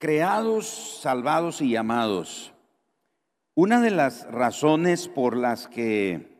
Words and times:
Creados, 0.00 1.00
salvados 1.02 1.60
y 1.60 1.70
llamados. 1.70 2.54
Una 3.56 3.80
de 3.80 3.90
las 3.90 4.30
razones 4.30 5.08
por 5.08 5.36
las 5.36 5.66
que 5.66 6.38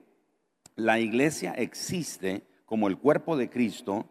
la 0.77 1.01
iglesia 1.01 1.55
existe 1.55 2.45
como 2.67 2.87
el 2.87 2.99
cuerpo 2.99 3.37
de 3.37 3.51
Cristo, 3.51 4.07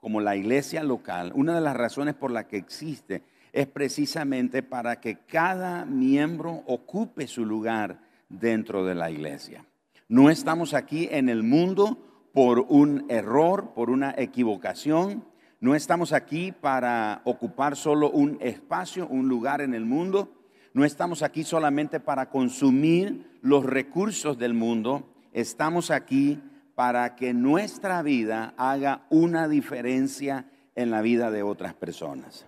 como 0.00 0.20
la 0.20 0.36
iglesia 0.36 0.82
local, 0.82 1.32
una 1.34 1.54
de 1.54 1.62
las 1.62 1.78
razones 1.78 2.14
por 2.14 2.30
las 2.30 2.44
que 2.44 2.58
existe 2.58 3.22
es 3.54 3.66
precisamente 3.66 4.62
para 4.62 5.00
que 5.00 5.16
cada 5.16 5.86
miembro 5.86 6.62
ocupe 6.66 7.26
su 7.26 7.46
lugar 7.46 8.02
dentro 8.28 8.84
de 8.84 8.96
la 8.96 9.10
iglesia. 9.10 9.64
No 10.08 10.28
estamos 10.28 10.74
aquí 10.74 11.08
en 11.10 11.30
el 11.30 11.42
mundo 11.42 12.28
por 12.34 12.66
un 12.68 13.06
error, 13.08 13.72
por 13.72 13.88
una 13.88 14.14
equivocación, 14.18 15.24
no 15.60 15.74
estamos 15.74 16.14
aquí 16.14 16.52
para 16.52 17.20
ocupar 17.24 17.76
solo 17.76 18.10
un 18.10 18.38
espacio, 18.40 19.06
un 19.06 19.28
lugar 19.28 19.60
en 19.60 19.74
el 19.74 19.84
mundo. 19.84 20.32
No 20.72 20.86
estamos 20.86 21.22
aquí 21.22 21.44
solamente 21.44 22.00
para 22.00 22.30
consumir 22.30 23.38
los 23.42 23.66
recursos 23.66 24.38
del 24.38 24.54
mundo. 24.54 25.12
Estamos 25.34 25.90
aquí 25.90 26.40
para 26.74 27.14
que 27.14 27.34
nuestra 27.34 28.00
vida 28.00 28.54
haga 28.56 29.02
una 29.10 29.48
diferencia 29.48 30.46
en 30.76 30.90
la 30.90 31.02
vida 31.02 31.30
de 31.30 31.42
otras 31.42 31.74
personas. 31.74 32.46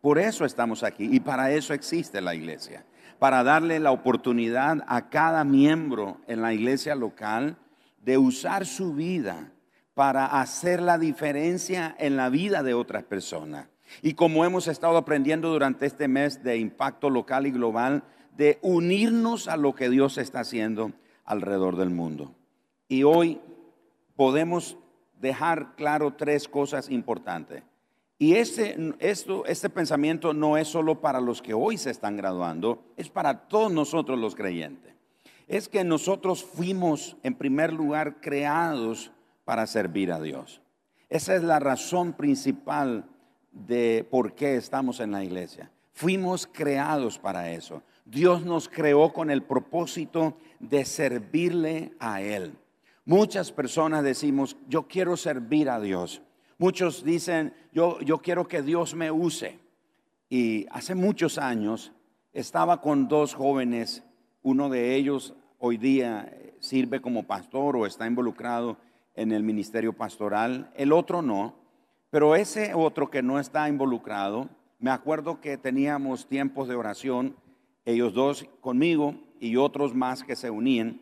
Por 0.00 0.20
eso 0.20 0.44
estamos 0.44 0.84
aquí 0.84 1.08
y 1.10 1.18
para 1.18 1.50
eso 1.50 1.74
existe 1.74 2.20
la 2.20 2.36
iglesia. 2.36 2.86
Para 3.18 3.42
darle 3.42 3.80
la 3.80 3.90
oportunidad 3.90 4.84
a 4.86 5.08
cada 5.08 5.42
miembro 5.42 6.20
en 6.28 6.42
la 6.42 6.54
iglesia 6.54 6.94
local 6.94 7.56
de 8.04 8.18
usar 8.18 8.66
su 8.66 8.94
vida 8.94 9.50
para 9.96 10.26
hacer 10.26 10.82
la 10.82 10.98
diferencia 10.98 11.96
en 11.98 12.18
la 12.18 12.28
vida 12.28 12.62
de 12.62 12.74
otras 12.74 13.04
personas. 13.04 13.66
Y 14.02 14.12
como 14.12 14.44
hemos 14.44 14.68
estado 14.68 14.98
aprendiendo 14.98 15.50
durante 15.50 15.86
este 15.86 16.06
mes 16.06 16.44
de 16.44 16.58
impacto 16.58 17.08
local 17.08 17.46
y 17.46 17.50
global, 17.50 18.04
de 18.36 18.58
unirnos 18.60 19.48
a 19.48 19.56
lo 19.56 19.74
que 19.74 19.88
Dios 19.88 20.18
está 20.18 20.40
haciendo 20.40 20.92
alrededor 21.24 21.76
del 21.76 21.88
mundo. 21.88 22.34
Y 22.88 23.04
hoy 23.04 23.40
podemos 24.16 24.76
dejar 25.18 25.76
claro 25.76 26.12
tres 26.12 26.46
cosas 26.46 26.90
importantes. 26.90 27.62
Y 28.18 28.34
este, 28.34 28.76
este 29.00 29.70
pensamiento 29.70 30.34
no 30.34 30.58
es 30.58 30.68
solo 30.68 31.00
para 31.00 31.22
los 31.22 31.40
que 31.40 31.54
hoy 31.54 31.78
se 31.78 31.88
están 31.88 32.18
graduando, 32.18 32.84
es 32.98 33.08
para 33.08 33.48
todos 33.48 33.72
nosotros 33.72 34.18
los 34.18 34.34
creyentes. 34.34 34.92
Es 35.48 35.70
que 35.70 35.84
nosotros 35.84 36.44
fuimos 36.44 37.16
en 37.22 37.34
primer 37.34 37.72
lugar 37.72 38.20
creados 38.20 39.10
para 39.46 39.66
servir 39.68 40.12
a 40.12 40.20
Dios. 40.20 40.60
Esa 41.08 41.36
es 41.36 41.42
la 41.44 41.60
razón 41.60 42.12
principal 42.14 43.06
de 43.52 44.06
por 44.10 44.34
qué 44.34 44.56
estamos 44.56 44.98
en 44.98 45.12
la 45.12 45.22
iglesia. 45.22 45.70
Fuimos 45.92 46.48
creados 46.52 47.18
para 47.18 47.52
eso. 47.52 47.82
Dios 48.04 48.44
nos 48.44 48.68
creó 48.68 49.12
con 49.12 49.30
el 49.30 49.44
propósito 49.44 50.36
de 50.58 50.84
servirle 50.84 51.92
a 52.00 52.20
Él. 52.20 52.58
Muchas 53.04 53.52
personas 53.52 54.02
decimos, 54.02 54.56
yo 54.68 54.88
quiero 54.88 55.16
servir 55.16 55.70
a 55.70 55.80
Dios. 55.80 56.22
Muchos 56.58 57.04
dicen, 57.04 57.54
yo, 57.72 58.00
yo 58.00 58.18
quiero 58.18 58.48
que 58.48 58.62
Dios 58.62 58.96
me 58.96 59.12
use. 59.12 59.60
Y 60.28 60.66
hace 60.72 60.96
muchos 60.96 61.38
años 61.38 61.92
estaba 62.32 62.80
con 62.80 63.06
dos 63.06 63.32
jóvenes, 63.32 64.02
uno 64.42 64.68
de 64.68 64.96
ellos 64.96 65.34
hoy 65.58 65.76
día 65.76 66.36
sirve 66.58 67.00
como 67.00 67.22
pastor 67.22 67.76
o 67.76 67.86
está 67.86 68.08
involucrado 68.08 68.76
en 69.16 69.32
el 69.32 69.42
ministerio 69.42 69.94
pastoral, 69.94 70.70
el 70.76 70.92
otro 70.92 71.22
no, 71.22 71.54
pero 72.10 72.36
ese 72.36 72.74
otro 72.74 73.10
que 73.10 73.22
no 73.22 73.40
está 73.40 73.68
involucrado, 73.68 74.48
me 74.78 74.90
acuerdo 74.90 75.40
que 75.40 75.56
teníamos 75.56 76.26
tiempos 76.28 76.68
de 76.68 76.76
oración, 76.76 77.36
ellos 77.84 78.14
dos 78.14 78.46
conmigo 78.60 79.14
y 79.40 79.56
otros 79.56 79.94
más 79.94 80.22
que 80.22 80.36
se 80.36 80.50
unían, 80.50 81.00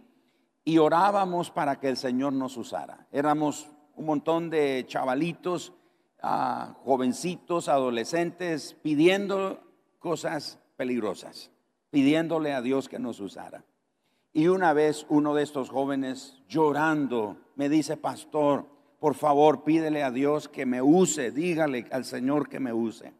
y 0.64 0.78
orábamos 0.78 1.50
para 1.50 1.78
que 1.78 1.88
el 1.88 1.96
Señor 1.96 2.32
nos 2.32 2.56
usara. 2.56 3.06
Éramos 3.12 3.68
un 3.96 4.06
montón 4.06 4.48
de 4.48 4.84
chavalitos, 4.86 5.72
ah, 6.22 6.74
jovencitos, 6.84 7.68
adolescentes, 7.68 8.74
pidiendo 8.82 9.60
cosas 9.98 10.58
peligrosas, 10.76 11.50
pidiéndole 11.90 12.54
a 12.54 12.62
Dios 12.62 12.88
que 12.88 12.98
nos 12.98 13.20
usara. 13.20 13.64
Y 14.32 14.48
una 14.48 14.72
vez 14.72 15.06
uno 15.08 15.34
de 15.34 15.42
estos 15.42 15.68
jóvenes 15.68 16.42
llorando 16.48 17.36
me 17.56 17.68
dice, 17.68 17.96
pastor, 17.96 18.66
por 18.98 19.14
favor 19.14 19.64
pídele 19.64 20.02
a 20.02 20.10
Dios 20.10 20.48
que 20.48 20.66
me 20.66 20.80
use, 20.80 21.30
dígale 21.30 21.86
al 21.90 22.04
Señor 22.04 22.48
que 22.48 22.60
me 22.60 22.72
use. 22.72 23.12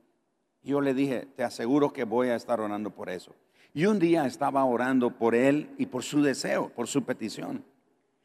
Yo 0.63 0.81
le 0.81 0.95
dije, 0.95 1.27
te 1.37 1.45
aseguro 1.45 1.93
que 1.93 2.05
voy 2.05 2.29
a 2.29 2.37
estar 2.37 2.61
orando 2.61 2.91
por 2.91 3.11
eso. 3.11 3.35
Y 3.75 3.87
un 3.87 3.99
día 3.99 4.25
estaba 4.25 4.65
orando 4.65 5.11
por 5.11 5.35
él 5.35 5.69
y 5.77 5.87
por 5.87 6.03
su 6.03 6.23
deseo, 6.23 6.71
por 6.71 6.87
su 6.87 7.05
petición. 7.05 7.65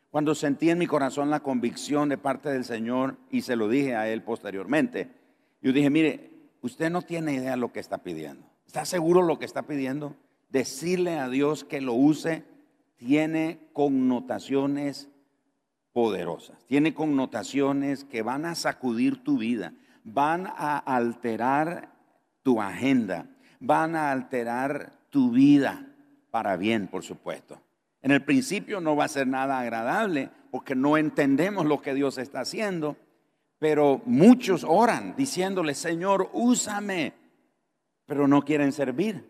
Cuando 0.09 0.33
sentí 0.33 0.69
en 0.69 0.77
mi 0.77 0.87
corazón 0.87 1.29
la 1.29 1.41
convicción 1.41 2.07
de 2.07 2.17
parte 2.17 2.49
del 2.49 2.63
Señor 2.63 3.17
y 3.29 3.41
se 3.41 3.55
lo 3.55 3.67
dije 3.67 3.95
a 3.95 4.07
él 4.07 4.23
posteriormente, 4.23 5.09
yo 5.61 5.73
dije, 5.73 5.89
mire, 5.89 6.31
usted 6.61 6.89
no 6.89 7.01
tiene 7.01 7.33
idea 7.33 7.51
de 7.51 7.57
lo 7.57 7.73
que 7.73 7.79
está 7.79 7.97
pidiendo. 7.99 8.47
¿Está 8.65 8.85
seguro 8.85 9.21
lo 9.21 9.37
que 9.37 9.45
está 9.45 9.63
pidiendo? 9.63 10.15
Decirle 10.49 11.19
a 11.19 11.27
Dios 11.27 11.63
que 11.63 11.81
lo 11.81 11.93
use 11.93 12.43
tiene 12.95 13.59
connotaciones 13.73 15.08
poderosas, 15.99 16.57
tiene 16.65 16.93
connotaciones 16.93 18.05
que 18.05 18.21
van 18.21 18.45
a 18.45 18.55
sacudir 18.55 19.21
tu 19.21 19.37
vida, 19.37 19.73
van 20.05 20.47
a 20.47 20.77
alterar 20.77 21.91
tu 22.41 22.61
agenda, 22.61 23.25
van 23.59 23.97
a 23.97 24.09
alterar 24.09 24.93
tu 25.09 25.29
vida 25.31 25.85
para 26.31 26.55
bien, 26.55 26.87
por 26.87 27.03
supuesto. 27.03 27.59
En 28.01 28.11
el 28.11 28.23
principio 28.23 28.79
no 28.79 28.95
va 28.95 29.03
a 29.03 29.09
ser 29.09 29.27
nada 29.27 29.59
agradable 29.59 30.29
porque 30.51 30.73
no 30.73 30.95
entendemos 30.95 31.65
lo 31.65 31.81
que 31.81 31.93
Dios 31.93 32.17
está 32.17 32.39
haciendo, 32.39 32.95
pero 33.59 34.01
muchos 34.05 34.63
oran 34.65 35.17
diciéndole, 35.17 35.75
Señor, 35.75 36.29
úsame, 36.31 37.11
pero 38.05 38.25
no 38.25 38.45
quieren 38.45 38.71
servir. 38.71 39.27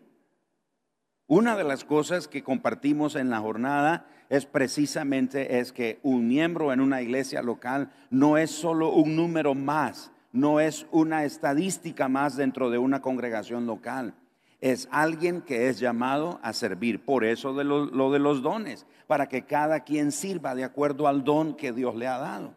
Una 1.30 1.54
de 1.54 1.62
las 1.62 1.84
cosas 1.84 2.26
que 2.26 2.42
compartimos 2.42 3.14
en 3.14 3.30
la 3.30 3.38
jornada 3.38 4.04
es 4.30 4.46
precisamente 4.46 5.60
es 5.60 5.72
que 5.72 6.00
un 6.02 6.26
miembro 6.26 6.72
en 6.72 6.80
una 6.80 7.02
iglesia 7.02 7.40
local 7.40 7.92
no 8.10 8.36
es 8.36 8.50
solo 8.50 8.90
un 8.90 9.14
número 9.14 9.54
más, 9.54 10.10
no 10.32 10.58
es 10.58 10.88
una 10.90 11.22
estadística 11.24 12.08
más 12.08 12.36
dentro 12.36 12.68
de 12.68 12.78
una 12.78 13.00
congregación 13.00 13.64
local. 13.64 14.14
Es 14.60 14.88
alguien 14.90 15.40
que 15.40 15.68
es 15.68 15.78
llamado 15.78 16.40
a 16.42 16.52
servir. 16.52 17.04
Por 17.04 17.24
eso 17.24 17.54
de 17.54 17.62
lo, 17.62 17.86
lo 17.86 18.10
de 18.10 18.18
los 18.18 18.42
dones, 18.42 18.84
para 19.06 19.28
que 19.28 19.42
cada 19.42 19.84
quien 19.84 20.10
sirva 20.10 20.56
de 20.56 20.64
acuerdo 20.64 21.06
al 21.06 21.22
don 21.22 21.54
que 21.54 21.70
Dios 21.70 21.94
le 21.94 22.08
ha 22.08 22.18
dado. 22.18 22.56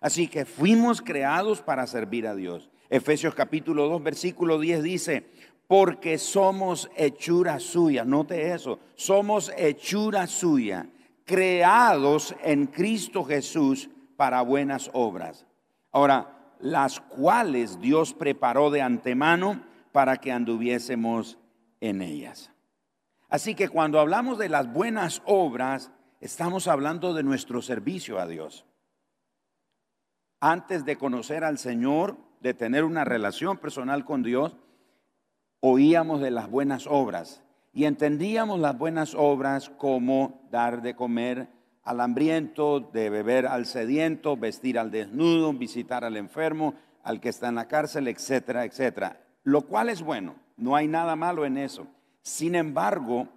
Así 0.00 0.28
que 0.28 0.46
fuimos 0.46 1.02
creados 1.02 1.60
para 1.60 1.86
servir 1.86 2.26
a 2.26 2.34
Dios. 2.34 2.70
Efesios 2.88 3.34
capítulo 3.34 3.86
2, 3.86 4.02
versículo 4.02 4.58
10 4.58 4.82
dice, 4.82 5.26
porque 5.68 6.18
somos 6.18 6.90
hechura 6.96 7.60
suya. 7.60 8.04
Note 8.04 8.52
eso, 8.52 8.80
somos 8.96 9.52
hechura 9.56 10.26
suya, 10.26 10.88
creados 11.24 12.34
en 12.42 12.66
Cristo 12.66 13.22
Jesús 13.22 13.88
para 14.16 14.40
buenas 14.40 14.90
obras. 14.94 15.46
Ahora, 15.92 16.54
las 16.58 17.00
cuales 17.00 17.80
Dios 17.80 18.14
preparó 18.14 18.70
de 18.70 18.82
antemano 18.82 19.62
para 19.92 20.16
que 20.16 20.32
anduviésemos 20.32 21.38
en 21.80 22.02
ellas. 22.02 22.50
Así 23.28 23.54
que 23.54 23.68
cuando 23.68 24.00
hablamos 24.00 24.38
de 24.38 24.48
las 24.48 24.72
buenas 24.72 25.22
obras, 25.26 25.92
estamos 26.20 26.66
hablando 26.66 27.12
de 27.12 27.22
nuestro 27.22 27.60
servicio 27.60 28.18
a 28.18 28.26
Dios. 28.26 28.64
Antes 30.40 30.86
de 30.86 30.96
conocer 30.96 31.44
al 31.44 31.58
Señor, 31.58 32.16
de 32.40 32.54
tener 32.54 32.84
una 32.84 33.04
relación 33.04 33.58
personal 33.58 34.04
con 34.04 34.22
Dios, 34.22 34.56
oíamos 35.60 36.20
de 36.20 36.30
las 36.30 36.50
buenas 36.50 36.86
obras 36.86 37.42
y 37.72 37.84
entendíamos 37.84 38.60
las 38.60 38.76
buenas 38.76 39.14
obras 39.14 39.70
como 39.70 40.40
dar 40.50 40.82
de 40.82 40.94
comer 40.94 41.48
al 41.84 42.00
hambriento, 42.00 42.80
de 42.80 43.08
beber 43.08 43.46
al 43.46 43.66
sediento, 43.66 44.36
vestir 44.36 44.78
al 44.78 44.90
desnudo, 44.90 45.52
visitar 45.52 46.04
al 46.04 46.16
enfermo, 46.16 46.74
al 47.02 47.20
que 47.20 47.30
está 47.30 47.48
en 47.48 47.54
la 47.54 47.68
cárcel, 47.68 48.08
etcétera, 48.08 48.64
etcétera. 48.64 49.20
Lo 49.42 49.62
cual 49.62 49.88
es 49.88 50.02
bueno, 50.02 50.34
no 50.56 50.76
hay 50.76 50.86
nada 50.86 51.16
malo 51.16 51.46
en 51.46 51.56
eso. 51.56 51.86
Sin 52.20 52.54
embargo, 52.54 53.28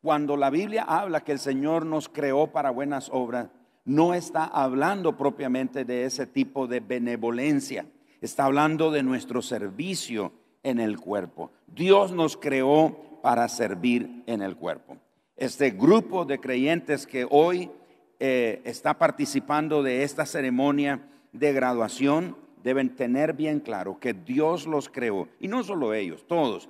cuando 0.00 0.36
la 0.36 0.48
Biblia 0.48 0.84
habla 0.84 1.22
que 1.22 1.32
el 1.32 1.38
Señor 1.38 1.84
nos 1.84 2.08
creó 2.08 2.46
para 2.46 2.70
buenas 2.70 3.10
obras, 3.12 3.48
no 3.84 4.14
está 4.14 4.44
hablando 4.44 5.16
propiamente 5.16 5.84
de 5.84 6.04
ese 6.04 6.26
tipo 6.26 6.66
de 6.66 6.80
benevolencia, 6.80 7.86
está 8.22 8.46
hablando 8.46 8.90
de 8.90 9.02
nuestro 9.02 9.42
servicio 9.42 10.32
en 10.64 10.80
el 10.80 10.98
cuerpo. 10.98 11.52
Dios 11.68 12.10
nos 12.10 12.36
creó 12.36 13.20
para 13.22 13.48
servir 13.48 14.24
en 14.26 14.42
el 14.42 14.56
cuerpo. 14.56 14.98
Este 15.36 15.70
grupo 15.70 16.24
de 16.24 16.40
creyentes 16.40 17.06
que 17.06 17.26
hoy 17.30 17.70
eh, 18.18 18.60
está 18.64 18.98
participando 18.98 19.82
de 19.82 20.02
esta 20.02 20.26
ceremonia 20.26 21.08
de 21.32 21.52
graduación 21.52 22.36
deben 22.62 22.94
tener 22.94 23.34
bien 23.34 23.60
claro 23.60 23.98
que 24.00 24.14
Dios 24.14 24.66
los 24.66 24.88
creó, 24.88 25.28
y 25.38 25.48
no 25.48 25.62
solo 25.62 25.92
ellos, 25.92 26.26
todos, 26.26 26.68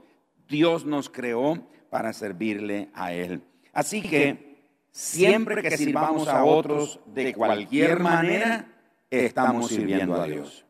Dios 0.49 0.85
nos 0.85 1.09
creó 1.09 1.59
para 1.89 2.13
servirle 2.13 2.91
a 2.95 3.13
Él. 3.13 3.43
Así 3.73 4.03
que 4.03 4.65
siempre 4.91 5.63
que 5.63 5.77
sirvamos 5.77 6.27
a 6.29 6.45
otros 6.45 7.01
de 7.07 7.33
cualquier 7.33 8.01
manera, 8.01 8.67
estamos 9.11 9.69
sirviendo 9.69 10.21
a 10.21 10.27
Dios. 10.27 10.67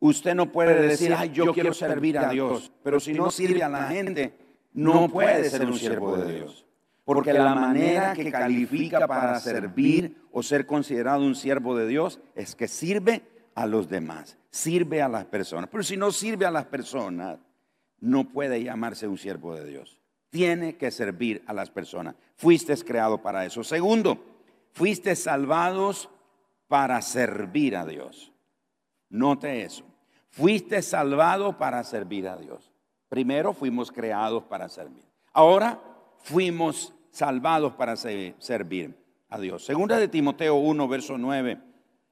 Usted 0.00 0.34
no 0.34 0.52
puede 0.52 0.80
decir, 0.80 1.12
ay, 1.16 1.30
yo 1.30 1.52
quiero 1.52 1.74
servir 1.74 2.18
a 2.18 2.30
Dios, 2.30 2.70
pero 2.82 3.00
si 3.00 3.12
no 3.12 3.30
sirve 3.30 3.62
a 3.62 3.68
la 3.68 3.88
gente, 3.88 4.32
no 4.72 5.08
puede 5.08 5.50
ser 5.50 5.66
un 5.66 5.78
siervo 5.78 6.16
de 6.16 6.34
Dios. 6.36 6.64
Porque 7.04 7.32
la 7.32 7.54
manera 7.54 8.12
que 8.12 8.30
califica 8.30 9.08
para 9.08 9.40
servir 9.40 10.16
o 10.30 10.42
ser 10.42 10.66
considerado 10.66 11.22
un 11.22 11.34
siervo 11.34 11.74
de 11.74 11.86
Dios 11.86 12.20
es 12.34 12.54
que 12.54 12.68
sirve 12.68 13.22
a 13.54 13.66
los 13.66 13.88
demás, 13.88 14.36
sirve 14.50 15.00
a 15.02 15.08
las 15.08 15.24
personas. 15.24 15.70
Pero 15.70 15.82
si 15.82 15.96
no 15.96 16.12
sirve 16.12 16.44
a 16.44 16.50
las 16.50 16.66
personas, 16.66 17.38
no 18.00 18.28
puede 18.28 18.62
llamarse 18.62 19.08
un 19.08 19.18
siervo 19.18 19.54
de 19.56 19.64
Dios. 19.64 19.98
Tiene 20.30 20.76
que 20.76 20.90
servir 20.90 21.42
a 21.46 21.54
las 21.54 21.70
personas. 21.70 22.14
Fuiste 22.36 22.76
creado 22.84 23.22
para 23.22 23.46
eso. 23.46 23.64
Segundo, 23.64 24.22
fuiste 24.72 25.16
salvados 25.16 26.10
para 26.68 27.00
servir 27.00 27.74
a 27.74 27.86
Dios. 27.86 28.32
Note 29.08 29.62
eso. 29.62 29.87
Fuiste 30.38 30.82
salvado 30.82 31.58
para 31.58 31.82
servir 31.82 32.28
a 32.28 32.36
Dios. 32.36 32.70
Primero 33.08 33.52
fuimos 33.52 33.90
creados 33.90 34.44
para 34.44 34.68
servir. 34.68 35.02
Ahora 35.32 35.80
fuimos 36.18 36.94
salvados 37.10 37.72
para 37.72 37.96
servir 37.96 38.94
a 39.30 39.40
Dios. 39.40 39.64
Segunda 39.64 39.98
de 39.98 40.06
Timoteo 40.06 40.54
1, 40.54 40.86
verso 40.86 41.18
9, 41.18 41.58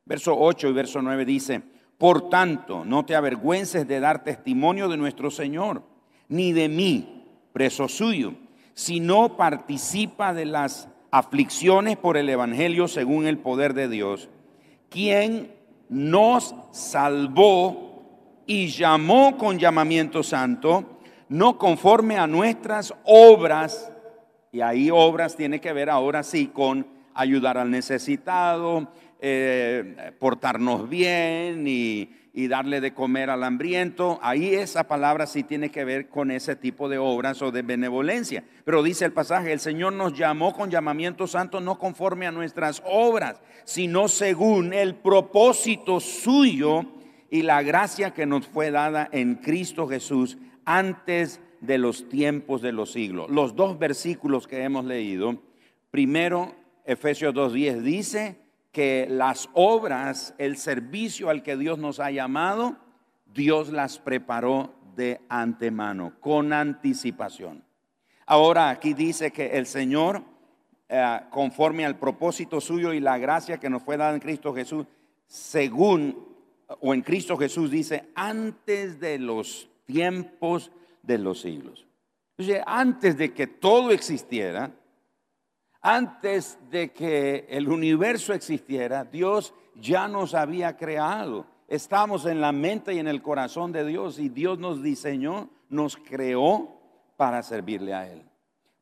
verso 0.04 0.36
8 0.36 0.68
y 0.68 0.72
verso 0.72 1.00
9 1.02 1.24
dice, 1.24 1.62
por 1.98 2.28
tanto, 2.28 2.84
no 2.84 3.04
te 3.04 3.14
avergüences 3.14 3.86
de 3.86 4.00
dar 4.00 4.24
testimonio 4.24 4.88
de 4.88 4.96
nuestro 4.96 5.30
Señor, 5.30 5.84
ni 6.28 6.52
de 6.52 6.68
mí, 6.68 7.28
preso 7.52 7.86
suyo, 7.86 8.34
sino 8.74 9.36
participa 9.36 10.34
de 10.34 10.46
las 10.46 10.88
aflicciones 11.12 11.96
por 11.96 12.16
el 12.16 12.28
Evangelio 12.28 12.88
según 12.88 13.28
el 13.28 13.38
poder 13.38 13.72
de 13.72 13.88
Dios, 13.88 14.28
quien 14.88 15.54
nos 15.88 16.56
salvó 16.72 17.95
y 18.46 18.68
llamó 18.68 19.36
con 19.36 19.58
llamamiento 19.58 20.22
santo, 20.22 20.98
no 21.28 21.58
conforme 21.58 22.16
a 22.16 22.26
nuestras 22.26 22.94
obras, 23.04 23.92
y 24.52 24.60
ahí 24.60 24.90
obras 24.90 25.36
tiene 25.36 25.60
que 25.60 25.72
ver 25.72 25.90
ahora 25.90 26.22
sí 26.22 26.46
con 26.46 26.86
ayudar 27.14 27.58
al 27.58 27.70
necesitado, 27.70 28.90
eh, 29.20 30.12
portarnos 30.18 30.88
bien 30.88 31.66
y, 31.66 32.10
y 32.32 32.48
darle 32.48 32.80
de 32.80 32.94
comer 32.94 33.30
al 33.30 33.42
hambriento. 33.42 34.18
Ahí 34.22 34.54
esa 34.54 34.86
palabra 34.86 35.26
sí 35.26 35.42
tiene 35.42 35.70
que 35.70 35.84
ver 35.84 36.08
con 36.08 36.30
ese 36.30 36.54
tipo 36.54 36.88
de 36.88 36.98
obras 36.98 37.42
o 37.42 37.50
de 37.50 37.62
benevolencia. 37.62 38.44
Pero 38.64 38.82
dice 38.82 39.06
el 39.06 39.12
pasaje, 39.12 39.52
el 39.52 39.60
Señor 39.60 39.94
nos 39.94 40.12
llamó 40.12 40.52
con 40.52 40.70
llamamiento 40.70 41.26
santo 41.26 41.60
no 41.60 41.78
conforme 41.78 42.26
a 42.26 42.32
nuestras 42.32 42.82
obras, 42.86 43.40
sino 43.64 44.06
según 44.06 44.72
el 44.74 44.94
propósito 44.94 45.98
suyo 45.98 46.84
y 47.30 47.42
la 47.42 47.62
gracia 47.62 48.12
que 48.12 48.26
nos 48.26 48.46
fue 48.46 48.70
dada 48.70 49.08
en 49.12 49.36
Cristo 49.36 49.86
Jesús 49.88 50.38
antes 50.64 51.40
de 51.60 51.78
los 51.78 52.08
tiempos 52.08 52.62
de 52.62 52.72
los 52.72 52.92
siglos. 52.92 53.30
Los 53.30 53.56
dos 53.56 53.78
versículos 53.78 54.46
que 54.46 54.62
hemos 54.62 54.84
leído, 54.84 55.42
primero 55.90 56.54
Efesios 56.84 57.34
2.10 57.34 57.80
dice, 57.80 58.36
que 58.76 59.06
las 59.08 59.48
obras, 59.54 60.34
el 60.36 60.58
servicio 60.58 61.30
al 61.30 61.42
que 61.42 61.56
Dios 61.56 61.78
nos 61.78 61.98
ha 61.98 62.10
llamado, 62.10 62.76
Dios 63.24 63.70
las 63.70 63.98
preparó 63.98 64.74
de 64.94 65.22
antemano, 65.30 66.12
con 66.20 66.52
anticipación. 66.52 67.64
Ahora 68.26 68.68
aquí 68.68 68.92
dice 68.92 69.30
que 69.30 69.56
el 69.56 69.64
Señor, 69.64 70.22
eh, 70.90 71.20
conforme 71.30 71.86
al 71.86 71.98
propósito 71.98 72.60
suyo 72.60 72.92
y 72.92 73.00
la 73.00 73.16
gracia 73.16 73.56
que 73.56 73.70
nos 73.70 73.82
fue 73.82 73.96
dada 73.96 74.12
en 74.12 74.20
Cristo 74.20 74.52
Jesús, 74.52 74.84
según, 75.26 76.35
o 76.80 76.94
en 76.94 77.02
Cristo 77.02 77.36
Jesús 77.36 77.70
dice, 77.70 78.10
antes 78.14 78.98
de 79.00 79.18
los 79.18 79.68
tiempos 79.86 80.70
de 81.02 81.18
los 81.18 81.40
siglos. 81.40 81.86
Antes 82.66 83.16
de 83.16 83.32
que 83.32 83.46
todo 83.46 83.92
existiera, 83.92 84.70
antes 85.80 86.58
de 86.70 86.90
que 86.92 87.46
el 87.48 87.68
universo 87.68 88.34
existiera, 88.34 89.04
Dios 89.04 89.54
ya 89.76 90.08
nos 90.08 90.34
había 90.34 90.76
creado. 90.76 91.46
Estamos 91.68 92.26
en 92.26 92.40
la 92.40 92.52
mente 92.52 92.92
y 92.92 92.98
en 92.98 93.08
el 93.08 93.22
corazón 93.22 93.72
de 93.72 93.84
Dios 93.86 94.18
y 94.18 94.28
Dios 94.28 94.58
nos 94.58 94.82
diseñó, 94.82 95.48
nos 95.70 95.96
creó 95.96 96.78
para 97.16 97.42
servirle 97.42 97.94
a 97.94 98.10
Él. 98.10 98.22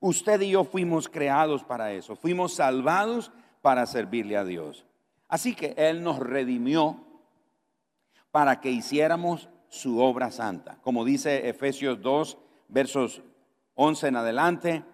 Usted 0.01 0.41
y 0.41 0.51
yo 0.51 0.65
fuimos 0.65 1.09
creados 1.09 1.63
para 1.63 1.93
eso, 1.93 2.17
fuimos 2.17 2.55
salvados 2.55 3.31
para 3.63 3.87
servirle 3.87 4.37
a 4.37 4.45
Dios. 4.45 4.85
Así 5.29 5.55
que 5.55 5.75
Él 5.77 6.03
nos 6.03 6.19
redimió 6.19 7.01
para 8.35 8.61
que 8.61 8.69
hiciéramos 8.69 9.49
su 9.69 10.01
obra 10.01 10.33
santa. 10.33 10.77
Como 10.83 11.05
dice 11.05 11.49
Efesios 11.49 12.03
2, 12.03 12.37
versos 12.67 13.23
11 13.75 14.09
en 14.09 14.17
adelante, 14.17 14.85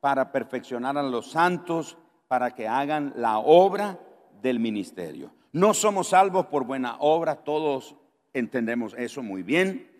para 0.00 0.32
perfeccionar 0.32 0.98
a 0.98 1.02
los 1.02 1.30
santos, 1.30 1.96
para 2.28 2.54
que 2.54 2.68
hagan 2.68 3.14
la 3.16 3.38
obra 3.38 3.98
del 4.42 4.60
ministerio. 4.60 5.32
No 5.50 5.72
somos 5.72 6.08
salvos 6.08 6.44
por 6.48 6.64
buena 6.64 6.98
obra, 6.98 7.36
todos 7.36 7.96
entendemos 8.34 8.94
eso 8.98 9.22
muy 9.22 9.42
bien. 9.42 9.90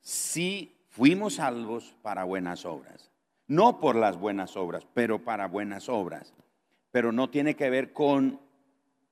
Sí 0.00 0.84
fuimos 0.88 1.34
salvos 1.34 1.94
para 2.02 2.24
buenas 2.24 2.64
obras. 2.64 3.12
No 3.46 3.78
por 3.78 3.94
las 3.94 4.18
buenas 4.18 4.56
obras, 4.56 4.84
pero 4.94 5.22
para 5.22 5.46
buenas 5.46 5.88
obras. 5.88 6.34
Pero 6.90 7.12
no 7.12 7.30
tiene 7.30 7.54
que 7.54 7.70
ver 7.70 7.92
con 7.92 8.40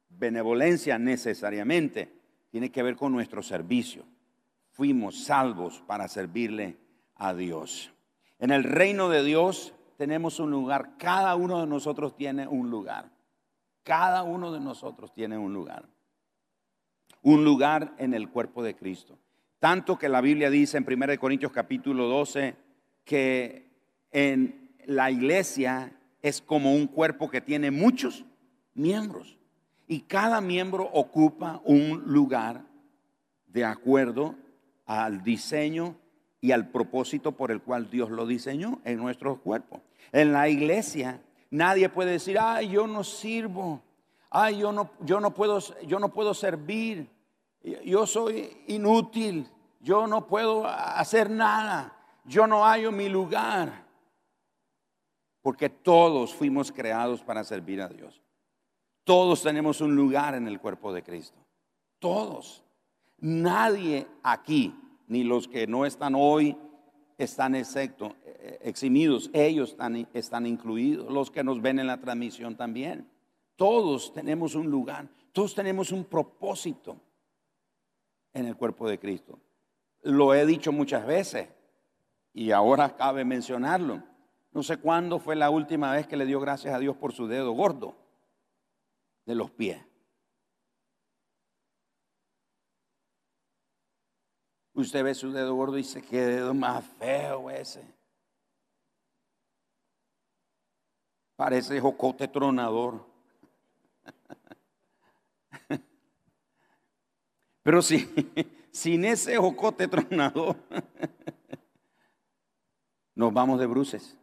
benevolencia 0.09 0.99
necesariamente, 0.99 2.16
tiene 2.57 2.73
que 2.73 2.83
ver 2.83 2.97
con 2.97 3.13
nuestro 3.13 3.43
servicio. 3.43 4.07
Fuimos 4.71 5.25
salvos 5.25 5.85
para 5.87 6.09
servirle 6.09 6.79
a 7.15 7.35
Dios. 7.35 7.93
En 8.39 8.51
el 8.51 8.65
reino 8.65 9.11
de 9.11 9.23
Dios 9.23 9.75
tenemos 9.99 10.41
un 10.41 10.53
lugar, 10.53 10.97
cada 10.97 11.37
uno 11.37 11.61
de 11.61 11.67
nosotros 11.67 12.17
tiene 12.17 12.47
un 12.47 12.71
lugar. 12.71 13.11
Cada 13.83 14.23
uno 14.23 14.53
de 14.53 14.61
nosotros 14.61 15.13
tiene 15.13 15.37
un 15.37 15.53
lugar. 15.53 15.87
Un 17.21 17.45
lugar 17.45 17.95
en 17.99 18.15
el 18.15 18.31
cuerpo 18.31 18.63
de 18.63 18.75
Cristo. 18.75 19.19
Tanto 19.59 19.99
que 19.99 20.09
la 20.09 20.23
Biblia 20.23 20.49
dice 20.49 20.79
en 20.79 20.87
1 20.91 21.21
Corintios 21.21 21.53
capítulo 21.53 22.09
12 22.09 22.57
que 23.05 23.71
en 24.13 24.75
la 24.87 25.11
iglesia 25.11 25.93
es 26.23 26.41
como 26.41 26.75
un 26.75 26.87
cuerpo 26.87 27.29
que 27.29 27.43
tiene 27.43 27.71
muchos 27.71 28.25
miembros. 28.73 29.36
Y 29.87 30.01
cada 30.01 30.41
miembro 30.41 30.85
ocupa 30.93 31.61
un 31.65 32.03
lugar 32.07 32.63
de 33.47 33.65
acuerdo 33.65 34.35
al 34.85 35.23
diseño 35.23 35.97
y 36.41 36.53
al 36.53 36.69
propósito 36.69 37.33
por 37.33 37.51
el 37.51 37.63
cual 37.63 37.91
Dios 37.91 38.11
lo 38.11 38.27
diseñó 38.27 38.81
en 38.85 38.99
nuestro 38.99 39.39
cuerpo. 39.41 39.81
En 40.13 40.33
la 40.33 40.49
iglesia 40.49 41.21
nadie 41.51 41.89
puede 41.89 42.13
decir, 42.13 42.39
ay, 42.39 42.69
yo 42.69 42.87
no 42.87 43.05
sirvo, 43.05 43.83
ay, 44.31 44.59
yo 44.59 44.73
no, 44.73 44.91
yo 45.01 45.21
no, 45.21 45.33
puedo, 45.33 45.59
yo 45.87 45.99
no 45.99 46.13
puedo 46.13 46.35
servir, 46.35 47.09
yo 47.85 48.07
soy 48.07 48.65
inútil, 48.69 49.49
yo 49.81 50.07
no 50.07 50.27
puedo 50.27 50.67
hacer 50.67 51.31
nada, 51.31 51.97
yo 52.25 52.47
no 52.47 52.65
hallo 52.65 52.93
mi 52.93 53.09
lugar. 53.09 53.87
Porque 55.43 55.69
todos 55.69 56.35
fuimos 56.35 56.73
creados 56.73 57.23
para 57.23 57.45
servir 57.45 57.81
a 57.81 57.89
Dios. 57.89 58.21
Todos 59.07 59.41
tenemos 59.41 59.81
un 59.81 59.95
lugar 59.95 60.35
en 60.35 60.49
el 60.49 60.59
cuerpo 60.59 60.93
de 60.93 61.05
Cristo. 61.05 61.39
Todos. 62.01 62.65
Nadie 63.19 64.05
aquí 64.25 64.75
ni 65.07 65.23
los 65.23 65.47
que 65.47 65.69
no 65.69 65.87
están 65.87 66.17
hoy 66.17 66.57
están 67.17 67.55
excepto, 67.55 68.17
eh, 68.25 68.59
eximidos, 68.63 69.31
ellos 69.33 69.71
están, 69.71 70.09
están 70.13 70.45
incluidos, 70.45 71.09
los 71.09 71.31
que 71.31 71.45
nos 71.45 71.63
ven 71.63 71.79
en 71.79 71.87
la 71.87 72.01
transmisión 72.01 72.57
también. 72.57 73.09
Todos 73.55 74.13
tenemos 74.13 74.57
un 74.57 74.73
lugar, 74.73 75.09
todos 75.31 75.55
tenemos 75.55 75.93
un 75.93 76.05
propósito 76.07 76.97
en 78.35 78.47
el 78.47 78.57
cuerpo 78.57 78.89
de 78.89 78.99
Cristo. 78.99 79.39
Lo 80.03 80.35
he 80.35 80.45
dicho 80.45 80.73
muchas 80.73 81.07
veces 81.07 81.49
y 82.33 82.51
ahora 82.51 82.97
cabe 82.97 83.25
mencionarlo. 83.25 84.03
No 84.51 84.65
sé 84.65 84.79
cuándo 84.79 85.21
fue 85.21 85.37
la 85.37 85.49
última 85.49 85.93
vez 85.93 86.09
que 86.09 86.17
le 86.17 86.27
dio 86.27 86.41
gracias 86.41 86.75
a 86.75 86.81
Dios 86.81 86.97
por 86.97 87.13
su 87.13 87.29
dedo 87.29 87.53
gordo 87.53 88.05
de 89.27 89.35
los 89.35 89.51
pies. 89.51 89.85
Usted 94.73 95.05
ve 95.05 95.15
su 95.15 95.33
dedo 95.33 95.55
gordo 95.55 95.77
y 95.77 95.83
dice, 95.83 96.03
qué 96.03 96.21
dedo 96.21 96.55
más 96.55 96.85
feo 96.99 97.51
ese. 97.51 97.85
Parece 101.35 101.81
jocote 101.81 102.29
tronador. 102.29 103.05
Pero 107.63 107.83
si, 107.83 108.09
sin 108.71 109.05
ese 109.05 109.37
jocote 109.37 109.89
tronador, 109.89 110.57
nos 113.15 113.33
vamos 113.33 113.59
de 113.59 113.67
bruces. 113.67 114.17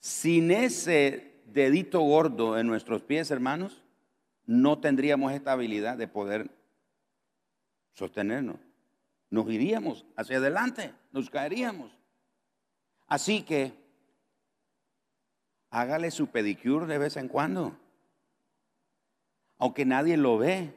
Sin 0.00 0.50
ese 0.50 1.33
dedito 1.46 2.00
gordo 2.00 2.58
en 2.58 2.66
nuestros 2.66 3.02
pies, 3.02 3.30
hermanos, 3.30 3.82
no 4.46 4.78
tendríamos 4.78 5.32
esta 5.32 5.52
habilidad 5.52 5.96
de 5.96 6.08
poder 6.08 6.50
sostenernos. 7.94 8.56
Nos 9.30 9.50
iríamos 9.50 10.04
hacia 10.16 10.38
adelante, 10.38 10.92
nos 11.12 11.30
caeríamos. 11.30 11.96
Así 13.06 13.42
que 13.42 13.72
hágale 15.70 16.10
su 16.10 16.28
pedicure 16.28 16.86
de 16.86 16.98
vez 16.98 17.16
en 17.16 17.28
cuando. 17.28 17.76
Aunque 19.58 19.84
nadie 19.84 20.16
lo 20.16 20.38
ve, 20.38 20.74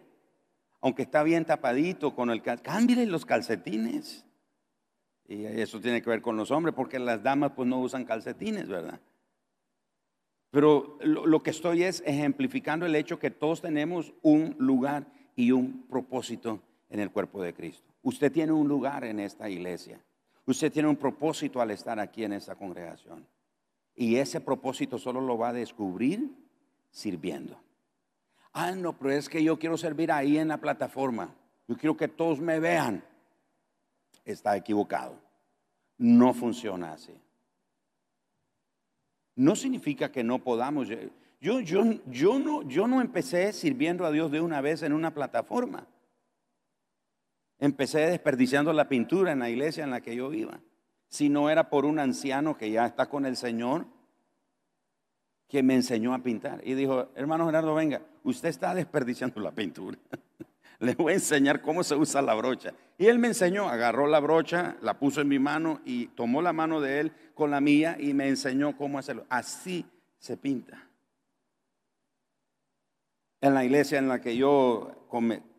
aunque 0.82 1.04
está 1.04 1.24
bien 1.24 1.46
tapadito 1.46 2.16
con 2.16 2.30
el 2.30 2.42
cámbiale 2.42 3.06
los 3.06 3.26
calcetines. 3.26 4.26
Y 5.28 5.46
eso 5.46 5.82
tiene 5.82 6.02
que 6.02 6.10
ver 6.10 6.22
con 6.22 6.38
los 6.38 6.52
hombres, 6.52 6.74
porque 6.74 7.00
las 7.00 7.22
damas 7.22 7.52
pues 7.56 7.68
no 7.68 7.80
usan 7.80 8.06
calcetines, 8.06 8.68
¿verdad? 8.68 9.00
Pero 10.52 10.98
lo, 11.02 11.44
que 11.44 11.50
estoy 11.50 11.84
es 11.84 12.02
ejemplificando 12.06 12.86
el 12.86 12.96
hecho 12.96 13.20
que 13.20 13.32
todos 13.32 13.62
tenemos 13.62 14.14
un 14.22 14.56
lugar 14.58 15.08
y 15.36 15.52
un 15.52 15.86
propósito 15.88 16.62
en 16.90 17.00
el 17.00 17.12
cuerpo 17.12 17.42
de 17.42 17.54
Cristo. 17.54 17.92
Usted 18.02 18.32
tiene 18.32 18.54
un 18.54 18.68
lugar 18.68 19.04
en 19.04 19.20
esta 19.20 19.50
iglesia. 19.50 20.02
Usted 20.46 20.72
tiene 20.72 20.88
un 20.88 20.96
propósito 20.96 21.60
al 21.60 21.72
estar 21.72 22.00
aquí 22.00 22.24
en 22.24 22.34
esta 22.34 22.56
congregación. 22.56 23.28
Y 23.94 24.16
ese 24.16 24.40
propósito 24.40 24.98
solo 24.98 25.20
lo 25.20 25.38
va 25.38 25.50
a 25.50 25.54
descubrir 25.54 26.32
sirviendo. 26.92 27.60
Ah, 28.54 28.72
no, 28.72 28.98
pero 28.98 29.12
es 29.12 29.28
que 29.28 29.44
yo 29.44 29.60
quiero 29.60 29.78
servir 29.78 30.12
ahí 30.12 30.38
en 30.38 30.48
la 30.48 30.58
plataforma. 30.58 31.36
Yo 31.68 31.76
quiero 31.76 31.98
que 31.98 32.08
todos 32.08 32.40
me 32.40 32.60
vean. 32.60 33.04
Está 34.24 34.56
equivocado. 34.56 35.20
No 35.98 36.34
funciona 36.34 36.94
así 36.94 37.14
no 39.38 39.56
significa 39.56 40.12
que 40.12 40.24
no 40.24 40.40
podamos. 40.40 40.90
Yo, 41.40 41.62
no, 41.62 42.88
no 42.88 43.02
empecé 43.02 43.54
sirviendo 43.54 44.06
a 44.06 44.12
Dios 44.12 44.32
de 44.32 44.42
una 44.42 44.60
vez 44.62 44.82
en 44.82 44.94
una 44.94 45.14
plataforma. 45.14 45.88
Empecé 47.60 48.00
desperdiciando 48.00 48.74
la 48.74 48.90
pintura 48.90 49.32
en 49.32 49.40
la 49.40 49.50
iglesia 49.50 49.84
en 49.84 49.92
la 49.92 50.02
que 50.02 50.16
yo 50.16 50.34
iba. 50.34 50.60
Si 51.08 51.30
no 51.30 51.50
era 51.50 51.70
por 51.70 51.86
un 51.86 52.00
anciano 52.00 52.58
que 52.58 52.72
ya 52.72 52.86
está 52.86 53.08
con 53.08 53.26
el 53.26 53.38
Señor, 53.38 53.86
que 55.48 55.64
me 55.64 55.76
enseñó 55.76 56.14
a 56.14 56.20
pintar. 56.20 56.62
Y 56.66 56.74
dijo, 56.74 57.10
hermano 57.16 57.46
Gerardo, 57.46 57.74
venga, 57.76 58.02
usted 58.24 58.50
está 58.50 58.74
desperdiciando 58.74 59.40
la 59.40 59.52
pintura. 59.52 59.98
Le 60.80 60.94
voy 60.94 61.14
a 61.14 61.16
enseñar 61.16 61.62
cómo 61.62 61.84
se 61.84 61.96
usa 61.96 62.22
la 62.22 62.36
brocha. 62.36 62.74
Y 62.98 63.08
él 63.08 63.20
me 63.20 63.28
enseñó, 63.28 63.68
agarró 63.68 64.08
la 64.08 64.20
brocha, 64.20 64.78
la 64.82 65.00
puso 65.00 65.22
en 65.22 65.28
mi 65.28 65.40
mano 65.40 65.82
y 65.86 66.08
tomó 66.08 66.42
la 66.42 66.54
mano 66.54 66.82
de 66.82 67.00
él 67.00 67.12
con 67.34 67.52
la 67.52 67.62
mía 67.62 67.98
y 68.00 68.14
me 68.14 68.28
enseñó 68.28 68.78
cómo 68.78 69.00
hacerlo. 69.00 69.26
Así 69.30 69.86
se 70.20 70.38
pinta. 70.38 70.88
En 73.42 73.54
la 73.54 73.64
iglesia 73.64 74.00
en 74.00 74.08
la 74.08 74.20
que 74.20 74.36
yo 74.36 75.08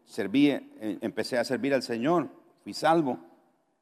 serví, 0.05 0.51
eh, 0.51 0.99
empecé 1.01 1.39
a 1.39 1.45
servir 1.45 1.75
al 1.75 1.83
Señor, 1.83 2.29
fui 2.65 2.75
salvo, 2.75 3.19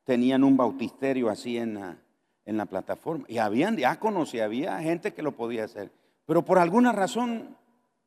tenían 0.05 0.45
un 0.45 0.57
bautisterio 0.57 1.31
así 1.31 1.57
en 1.57 1.75
la, 1.75 2.67
plataforma. 2.67 3.25
Y 3.29 3.39
habían 3.39 3.75
diáconos 3.75 4.33
y 4.35 4.41
había 4.41 4.79
gente 4.81 5.15
que 5.15 5.23
lo 5.23 5.33
podía 5.33 5.65
hacer. 5.65 5.91
Pero 6.27 6.45
por 6.45 6.59
alguna 6.59 6.93
razón 6.93 7.57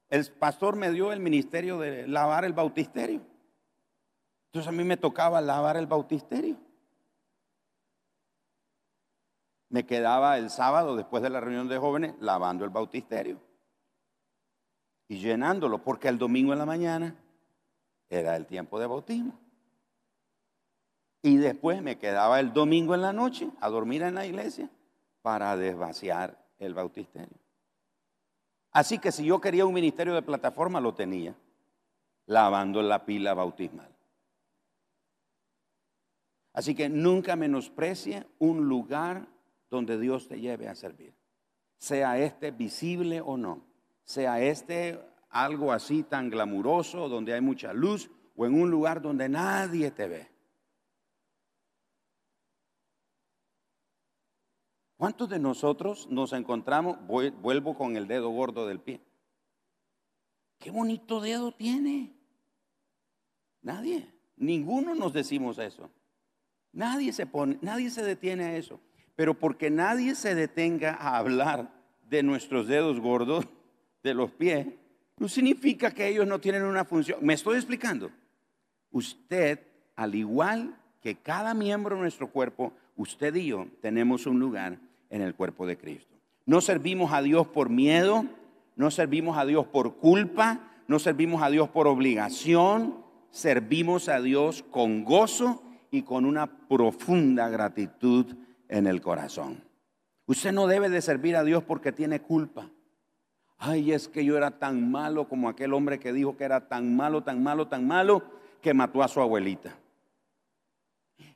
el 0.09 0.31
pastor 0.31 0.75
me 0.75 0.91
dio 0.91 1.11
el 1.11 1.19
ministerio 1.19 1.77
de 1.77 2.07
lavar 2.07 2.45
el 2.45 2.53
bautisterio. 2.53 3.21
Entonces 4.47 4.67
a 4.67 4.71
mí 4.71 4.83
me 4.83 4.97
tocaba 4.97 5.41
lavar 5.41 5.77
el 5.77 5.85
bautisterio. 5.85 6.57
Me 9.69 9.85
quedaba 9.85 10.37
el 10.39 10.49
sábado 10.49 10.95
después 10.95 11.21
de 11.21 11.29
la 11.29 11.39
reunión 11.39 11.67
de 11.67 11.77
jóvenes 11.77 12.15
lavando 12.19 12.65
el 12.65 12.71
bautisterio 12.71 13.39
y 15.07 15.19
llenándolo, 15.19 15.83
porque 15.83 16.07
el 16.07 16.17
domingo 16.17 16.53
en 16.53 16.59
la 16.59 16.65
mañana 16.65 17.15
era 18.09 18.35
el 18.35 18.45
tiempo 18.45 18.79
de 18.79 18.87
bautismo. 18.87 19.39
Y 21.21 21.37
después 21.37 21.81
me 21.81 21.97
quedaba 21.97 22.39
el 22.39 22.53
domingo 22.53 22.95
en 22.95 23.01
la 23.01 23.11
noche 23.11 23.49
a 23.59 23.69
dormir 23.69 24.03
en 24.03 24.15
la 24.15 24.25
iglesia 24.25 24.69
para 25.21 25.57
desvaciar 25.57 26.37
el 26.59 26.73
bautisterio. 26.73 27.37
Así 28.71 28.99
que 28.99 29.11
si 29.11 29.25
yo 29.25 29.41
quería 29.41 29.65
un 29.65 29.73
ministerio 29.73 30.13
de 30.13 30.21
plataforma, 30.21 30.79
lo 30.79 30.93
tenía, 30.93 31.35
lavando 32.25 32.81
la 32.81 33.05
pila 33.05 33.33
bautismal. 33.33 33.95
Así 36.53 36.75
que 36.75 36.89
nunca 36.89 37.35
menosprecie 37.35 38.27
un 38.37 38.67
lugar 38.67 39.27
donde 39.69 39.99
Dios 39.99 40.27
te 40.27 40.39
lleve 40.39 40.67
a 40.67 40.75
servir. 40.75 41.13
Sea 41.77 42.17
este 42.17 42.51
visible 42.51 43.21
o 43.21 43.37
no, 43.37 43.63
sea 44.03 44.41
este 44.41 44.99
algo 45.29 45.71
así 45.71 46.03
tan 46.03 46.29
glamuroso, 46.29 47.07
donde 47.07 47.33
hay 47.33 47.41
mucha 47.41 47.71
luz, 47.71 48.09
o 48.35 48.45
en 48.45 48.59
un 48.59 48.69
lugar 48.69 49.01
donde 49.01 49.29
nadie 49.29 49.91
te 49.91 50.07
ve. 50.07 50.27
¿Cuántos 54.99 55.29
de 55.29 55.39
nosotros 55.39 56.09
nos 56.11 56.33
encontramos? 56.33 56.97
vuelvo 57.07 57.73
con 57.73 57.95
el 57.95 58.05
dedo 58.05 58.31
gordo 58.31 58.67
del 58.67 58.81
pie. 58.81 58.99
Qué 60.57 60.71
bonito 60.71 61.21
dedo 61.21 61.53
tiene. 61.53 62.11
Nadie, 63.61 64.09
ninguno 64.35 64.95
nos 64.95 65.13
decimos 65.13 65.57
eso. 65.57 65.89
Nadie 66.73 67.13
se 67.13 67.25
pone, 67.25 67.57
nadie 67.61 67.91
se 67.91 68.03
detiene 68.03 68.43
a 68.43 68.57
eso. 68.57 68.81
Pero 69.15 69.39
porque 69.39 69.69
nadie 69.69 70.15
se 70.15 70.35
detenga 70.35 70.95
a 70.95 71.17
hablar 71.17 71.71
de 72.09 72.21
nuestros 72.21 72.67
dedos 72.67 72.99
gordos, 72.99 73.47
de 74.03 74.13
los 74.13 74.31
pies, 74.31 74.67
no 75.17 75.29
significa 75.29 75.91
que 75.91 76.09
ellos 76.09 76.27
no 76.27 76.41
tienen 76.41 76.63
una 76.63 76.83
función. 76.83 77.19
¿Me 77.21 77.35
estoy 77.35 77.55
explicando? 77.55 78.11
Usted, 78.91 79.61
al 79.95 80.13
igual 80.15 80.77
que 81.01 81.15
cada 81.15 81.53
miembro 81.53 81.95
de 81.95 82.01
nuestro 82.01 82.29
cuerpo, 82.29 82.73
usted 82.97 83.33
y 83.35 83.45
yo 83.45 83.65
tenemos 83.79 84.25
un 84.25 84.41
lugar 84.41 84.88
en 85.09 85.21
el 85.21 85.35
cuerpo 85.35 85.65
de 85.65 85.77
Cristo. 85.77 86.15
No 86.45 86.61
servimos 86.61 87.13
a 87.13 87.21
Dios 87.21 87.47
por 87.47 87.69
miedo, 87.69 88.25
no 88.75 88.91
servimos 88.91 89.37
a 89.37 89.45
Dios 89.45 89.67
por 89.67 89.97
culpa, 89.97 90.71
no 90.87 90.99
servimos 90.99 91.43
a 91.43 91.49
Dios 91.49 91.69
por 91.69 91.87
obligación, 91.87 93.03
servimos 93.29 94.09
a 94.09 94.21
Dios 94.21 94.63
con 94.71 95.03
gozo 95.03 95.61
y 95.91 96.03
con 96.03 96.25
una 96.25 96.47
profunda 96.67 97.49
gratitud 97.49 98.35
en 98.67 98.87
el 98.87 99.01
corazón. 99.01 99.63
Usted 100.25 100.51
no 100.51 100.67
debe 100.67 100.89
de 100.89 101.01
servir 101.01 101.35
a 101.35 101.43
Dios 101.43 101.63
porque 101.63 101.91
tiene 101.91 102.21
culpa. 102.21 102.69
Ay, 103.57 103.91
es 103.91 104.07
que 104.07 104.23
yo 104.23 104.37
era 104.37 104.51
tan 104.51 104.89
malo 104.89 105.27
como 105.27 105.49
aquel 105.49 105.73
hombre 105.73 105.99
que 105.99 106.13
dijo 106.13 106.37
que 106.37 106.45
era 106.45 106.67
tan 106.67 106.95
malo, 106.95 107.23
tan 107.23 107.43
malo, 107.43 107.67
tan 107.67 107.85
malo, 107.85 108.23
que 108.61 108.73
mató 108.73 109.03
a 109.03 109.07
su 109.07 109.19
abuelita. 109.19 109.75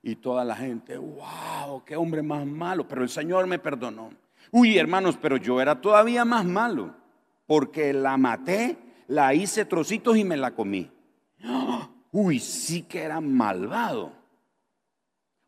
Y 0.01 0.15
toda 0.15 0.43
la 0.43 0.55
gente, 0.55 0.97
wow, 0.97 1.83
qué 1.85 1.95
hombre 1.95 2.21
más 2.21 2.45
malo. 2.45 2.87
Pero 2.87 3.03
el 3.03 3.09
Señor 3.09 3.47
me 3.47 3.59
perdonó. 3.59 4.11
Uy, 4.51 4.77
hermanos, 4.77 5.17
pero 5.21 5.37
yo 5.37 5.61
era 5.61 5.79
todavía 5.79 6.25
más 6.25 6.45
malo. 6.45 6.93
Porque 7.45 7.93
la 7.93 8.17
maté, 8.17 8.77
la 9.07 9.33
hice 9.33 9.65
trocitos 9.65 10.17
y 10.17 10.23
me 10.23 10.37
la 10.37 10.51
comí. 10.51 10.89
Uy, 12.11 12.39
sí 12.39 12.83
que 12.83 13.01
era 13.01 13.19
malvado. 13.21 14.11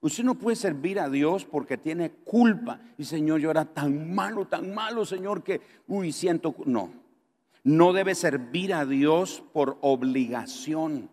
Usted 0.01 0.23
no 0.23 0.35
puede 0.35 0.55
servir 0.55 0.99
a 0.99 1.09
Dios 1.09 1.45
porque 1.45 1.77
tiene 1.77 2.11
culpa. 2.11 2.79
Y 2.97 3.05
Señor, 3.05 3.39
yo 3.39 3.49
era 3.49 3.65
tan 3.65 4.13
malo, 4.13 4.45
tan 4.45 4.73
malo, 4.73 5.05
Señor, 5.05 5.43
que, 5.43 5.61
uy, 5.87 6.11
siento... 6.11 6.55
No, 6.65 6.91
no 7.63 7.93
debe 7.93 8.13
servir 8.13 8.75
a 8.75 8.85
Dios 8.85 9.43
por 9.51 9.79
obligación. 9.81 11.09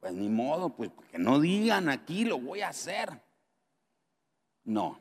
Pues 0.00 0.14
ni 0.14 0.28
modo, 0.28 0.70
pues 0.70 0.90
que 1.10 1.18
no 1.18 1.38
digan 1.38 1.88
aquí 1.88 2.24
lo 2.24 2.38
voy 2.38 2.62
a 2.62 2.70
hacer. 2.70 3.10
No, 4.64 4.98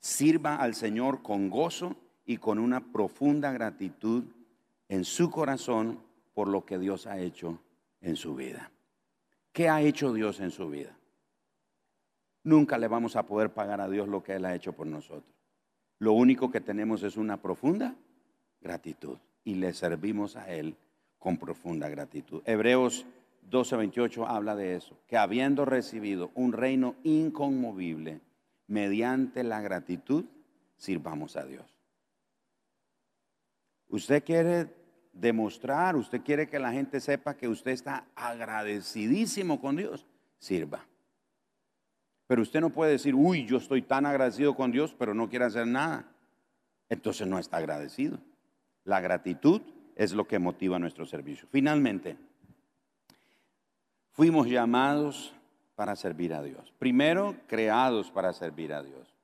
sirva 0.00 0.56
al 0.56 0.74
Señor 0.74 1.22
con 1.22 1.50
gozo 1.50 1.96
y 2.24 2.38
con 2.38 2.58
una 2.58 2.80
profunda 2.92 3.52
gratitud 3.52 4.24
en 4.88 5.04
su 5.04 5.30
corazón 5.30 6.00
por 6.34 6.48
lo 6.48 6.64
que 6.64 6.78
Dios 6.78 7.06
ha 7.06 7.18
hecho 7.18 7.60
en 8.00 8.16
su 8.16 8.34
vida. 8.34 8.70
¿Qué 9.52 9.68
ha 9.68 9.82
hecho 9.82 10.12
Dios 10.12 10.40
en 10.40 10.50
su 10.50 10.68
vida? 10.70 10.96
Nunca 12.44 12.78
le 12.78 12.88
vamos 12.88 13.16
a 13.16 13.24
poder 13.24 13.52
pagar 13.52 13.80
a 13.80 13.88
Dios 13.88 14.08
lo 14.08 14.22
que 14.22 14.34
Él 14.34 14.44
ha 14.44 14.54
hecho 14.54 14.72
por 14.72 14.86
nosotros. 14.86 15.34
Lo 15.98 16.12
único 16.12 16.50
que 16.50 16.60
tenemos 16.60 17.02
es 17.02 17.16
una 17.16 17.36
profunda 17.38 17.94
gratitud 18.60 19.18
y 19.44 19.56
le 19.56 19.74
servimos 19.74 20.36
a 20.36 20.52
Él 20.54 20.76
con 21.18 21.36
profunda 21.36 21.88
gratitud. 21.88 22.42
Hebreos 22.44 23.04
12:28 23.50 24.26
habla 24.26 24.56
de 24.56 24.76
eso, 24.76 24.98
que 25.06 25.16
habiendo 25.16 25.64
recibido 25.64 26.30
un 26.34 26.52
reino 26.52 26.96
inconmovible, 27.02 28.20
mediante 28.66 29.44
la 29.44 29.60
gratitud, 29.60 30.24
sirvamos 30.76 31.36
a 31.36 31.44
Dios. 31.44 31.66
¿Usted 33.88 34.22
quiere 34.22 34.68
demostrar, 35.18 35.96
usted 35.96 36.22
quiere 36.22 36.48
que 36.48 36.58
la 36.58 36.72
gente 36.72 37.00
sepa 37.00 37.36
que 37.36 37.48
usted 37.48 37.72
está 37.72 38.06
agradecidísimo 38.14 39.60
con 39.60 39.76
Dios, 39.76 40.06
sirva. 40.38 40.86
Pero 42.26 42.42
usted 42.42 42.60
no 42.60 42.70
puede 42.70 42.92
decir, 42.92 43.14
uy, 43.14 43.46
yo 43.46 43.56
estoy 43.56 43.82
tan 43.82 44.06
agradecido 44.06 44.54
con 44.54 44.70
Dios, 44.70 44.94
pero 44.98 45.14
no 45.14 45.28
quiere 45.28 45.46
hacer 45.46 45.66
nada. 45.66 46.06
Entonces 46.88 47.26
no 47.26 47.38
está 47.38 47.56
agradecido. 47.56 48.18
La 48.84 49.00
gratitud 49.00 49.62
es 49.96 50.12
lo 50.12 50.28
que 50.28 50.38
motiva 50.38 50.78
nuestro 50.78 51.06
servicio. 51.06 51.48
Finalmente, 51.50 52.16
fuimos 54.18 54.48
llamados 54.48 55.32
para 55.76 55.94
servir 55.94 56.34
a 56.34 56.42
Dios. 56.42 56.74
Primero, 56.80 57.36
creados 57.46 58.10
para 58.10 58.32
servir 58.32 58.72
a 58.72 58.82
Dios. 58.82 59.14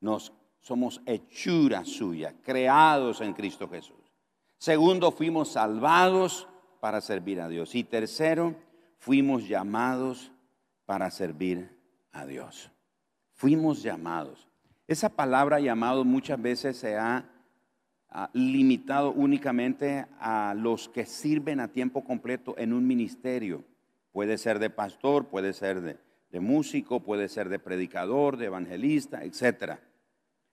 Nos 0.00 0.32
somos 0.60 1.02
hechura 1.04 1.84
suya, 1.84 2.32
creados 2.44 3.20
en 3.20 3.32
Cristo 3.32 3.68
Jesús. 3.68 3.98
Segundo, 4.56 5.10
fuimos 5.10 5.50
salvados 5.50 6.46
para 6.78 7.00
servir 7.00 7.40
a 7.40 7.48
Dios. 7.48 7.74
Y 7.74 7.82
tercero, 7.82 8.54
fuimos 8.98 9.48
llamados 9.48 10.30
para 10.86 11.10
servir 11.10 11.76
a 12.12 12.24
Dios. 12.24 12.70
Fuimos 13.32 13.82
llamados. 13.82 14.46
Esa 14.86 15.08
palabra 15.08 15.58
llamado 15.58 16.04
muchas 16.04 16.40
veces 16.40 16.76
se 16.76 16.96
ha 16.96 17.28
limitado 18.32 19.10
únicamente 19.10 20.06
a 20.20 20.54
los 20.56 20.88
que 20.88 21.04
sirven 21.04 21.58
a 21.58 21.66
tiempo 21.66 22.04
completo 22.04 22.54
en 22.56 22.72
un 22.72 22.86
ministerio. 22.86 23.64
Puede 24.12 24.38
ser 24.38 24.58
de 24.58 24.70
pastor, 24.70 25.26
puede 25.26 25.52
ser 25.52 25.80
de, 25.80 26.40
músico, 26.40 27.00
puede 27.00 27.28
ser 27.28 27.48
de 27.48 27.58
predicador, 27.58 28.36
de 28.36 28.46
evangelista, 28.46 29.24
etc. 29.24 29.78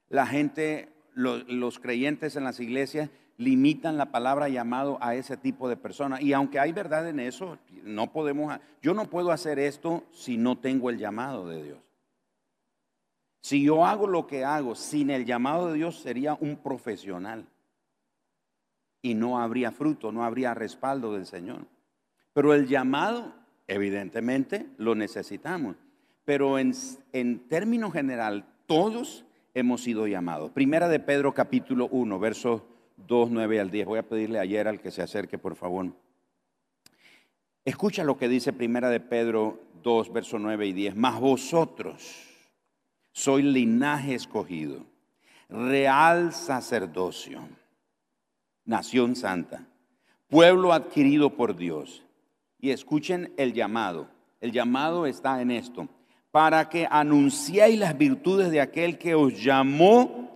La 0.07 0.25
gente, 0.25 0.89
los 1.13 1.79
creyentes 1.79 2.35
en 2.35 2.45
las 2.45 2.59
iglesias 2.59 3.09
limitan 3.39 3.97
la 3.97 4.11
palabra 4.11 4.49
llamado 4.49 4.97
a 5.01 5.15
ese 5.15 5.37
tipo 5.37 5.69
de 5.69 5.77
personas. 5.77 6.21
Y 6.21 6.33
aunque 6.33 6.59
hay 6.59 6.73
verdad 6.73 7.07
en 7.07 7.19
eso, 7.19 7.57
no 7.83 8.11
podemos, 8.11 8.59
yo 8.81 8.93
no 8.93 9.09
puedo 9.09 9.31
hacer 9.31 9.59
esto 9.59 10.03
si 10.11 10.37
no 10.37 10.57
tengo 10.57 10.89
el 10.89 10.97
llamado 10.97 11.47
de 11.47 11.63
Dios. 11.63 11.79
Si 13.41 13.63
yo 13.63 13.85
hago 13.85 14.07
lo 14.07 14.27
que 14.27 14.43
hago 14.43 14.75
sin 14.75 15.09
el 15.09 15.25
llamado 15.25 15.67
de 15.67 15.75
Dios, 15.75 15.99
sería 15.99 16.33
un 16.33 16.57
profesional. 16.57 17.47
Y 19.01 19.15
no 19.15 19.39
habría 19.39 19.71
fruto, 19.71 20.11
no 20.11 20.25
habría 20.25 20.53
respaldo 20.53 21.13
del 21.13 21.25
Señor. 21.25 21.65
Pero 22.33 22.53
el 22.53 22.67
llamado, 22.67 23.33
evidentemente, 23.69 24.65
lo 24.77 24.95
necesitamos. 24.95 25.77
Pero 26.25 26.59
en, 26.59 26.73
en 27.13 27.47
términos 27.47 27.93
general, 27.93 28.45
todos 28.65 29.25
hemos 29.53 29.81
sido 29.81 30.07
llamados. 30.07 30.51
Primera 30.51 30.89
de 30.89 30.99
Pedro 30.99 31.33
capítulo 31.33 31.88
1, 31.91 32.19
versos 32.19 32.63
2, 33.07 33.31
9 33.31 33.59
al 33.59 33.71
10. 33.71 33.85
Voy 33.88 33.99
a 33.99 34.07
pedirle 34.07 34.39
ayer 34.39 34.67
al 34.67 34.81
que 34.81 34.91
se 34.91 35.01
acerque, 35.01 35.38
por 35.38 35.55
favor. 35.55 35.93
Escucha 37.65 38.03
lo 38.03 38.17
que 38.17 38.27
dice 38.27 38.53
Primera 38.53 38.89
de 38.89 38.99
Pedro 38.99 39.59
2, 39.83 40.11
versos 40.11 40.41
9 40.41 40.67
y 40.67 40.73
10. 40.73 40.95
Mas 40.95 41.19
vosotros 41.19 42.25
sois 43.11 43.45
linaje 43.45 44.15
escogido, 44.15 44.85
real 45.49 46.31
sacerdocio, 46.33 47.41
nación 48.65 49.15
santa, 49.15 49.67
pueblo 50.27 50.73
adquirido 50.73 51.35
por 51.35 51.55
Dios. 51.55 52.03
Y 52.59 52.71
escuchen 52.71 53.33
el 53.37 53.53
llamado. 53.53 54.09
El 54.41 54.51
llamado 54.51 55.05
está 55.05 55.41
en 55.41 55.51
esto. 55.51 55.87
Para 56.31 56.69
que 56.69 56.87
anunciéis 56.89 57.79
las 57.79 57.97
virtudes 57.97 58.51
de 58.51 58.61
aquel 58.61 58.97
que 58.97 59.15
os 59.15 59.41
llamó 59.41 60.29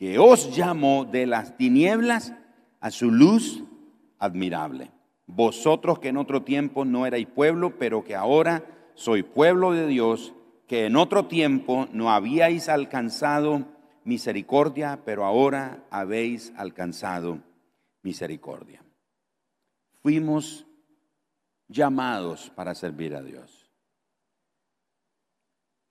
que 0.00 0.18
os 0.18 0.56
llamó 0.56 1.04
de 1.04 1.26
las 1.26 1.58
tinieblas 1.58 2.32
a 2.80 2.90
su 2.90 3.10
luz 3.10 3.62
admirable. 4.18 4.90
Vosotros 5.26 5.98
que 5.98 6.08
en 6.08 6.16
otro 6.16 6.42
tiempo 6.42 6.86
no 6.86 7.04
erais 7.04 7.26
pueblo, 7.26 7.78
pero 7.78 8.02
que 8.02 8.16
ahora 8.16 8.64
soy 8.94 9.22
pueblo 9.22 9.72
de 9.72 9.86
Dios, 9.86 10.32
que 10.66 10.86
en 10.86 10.96
otro 10.96 11.26
tiempo 11.26 11.86
no 11.92 12.10
habíais 12.10 12.70
alcanzado 12.70 13.66
misericordia, 14.04 15.00
pero 15.04 15.26
ahora 15.26 15.84
habéis 15.90 16.54
alcanzado 16.56 17.40
misericordia. 18.02 18.82
Fuimos 20.02 20.66
llamados 21.70 22.50
para 22.50 22.74
servir 22.74 23.14
a 23.16 23.22
Dios. 23.22 23.70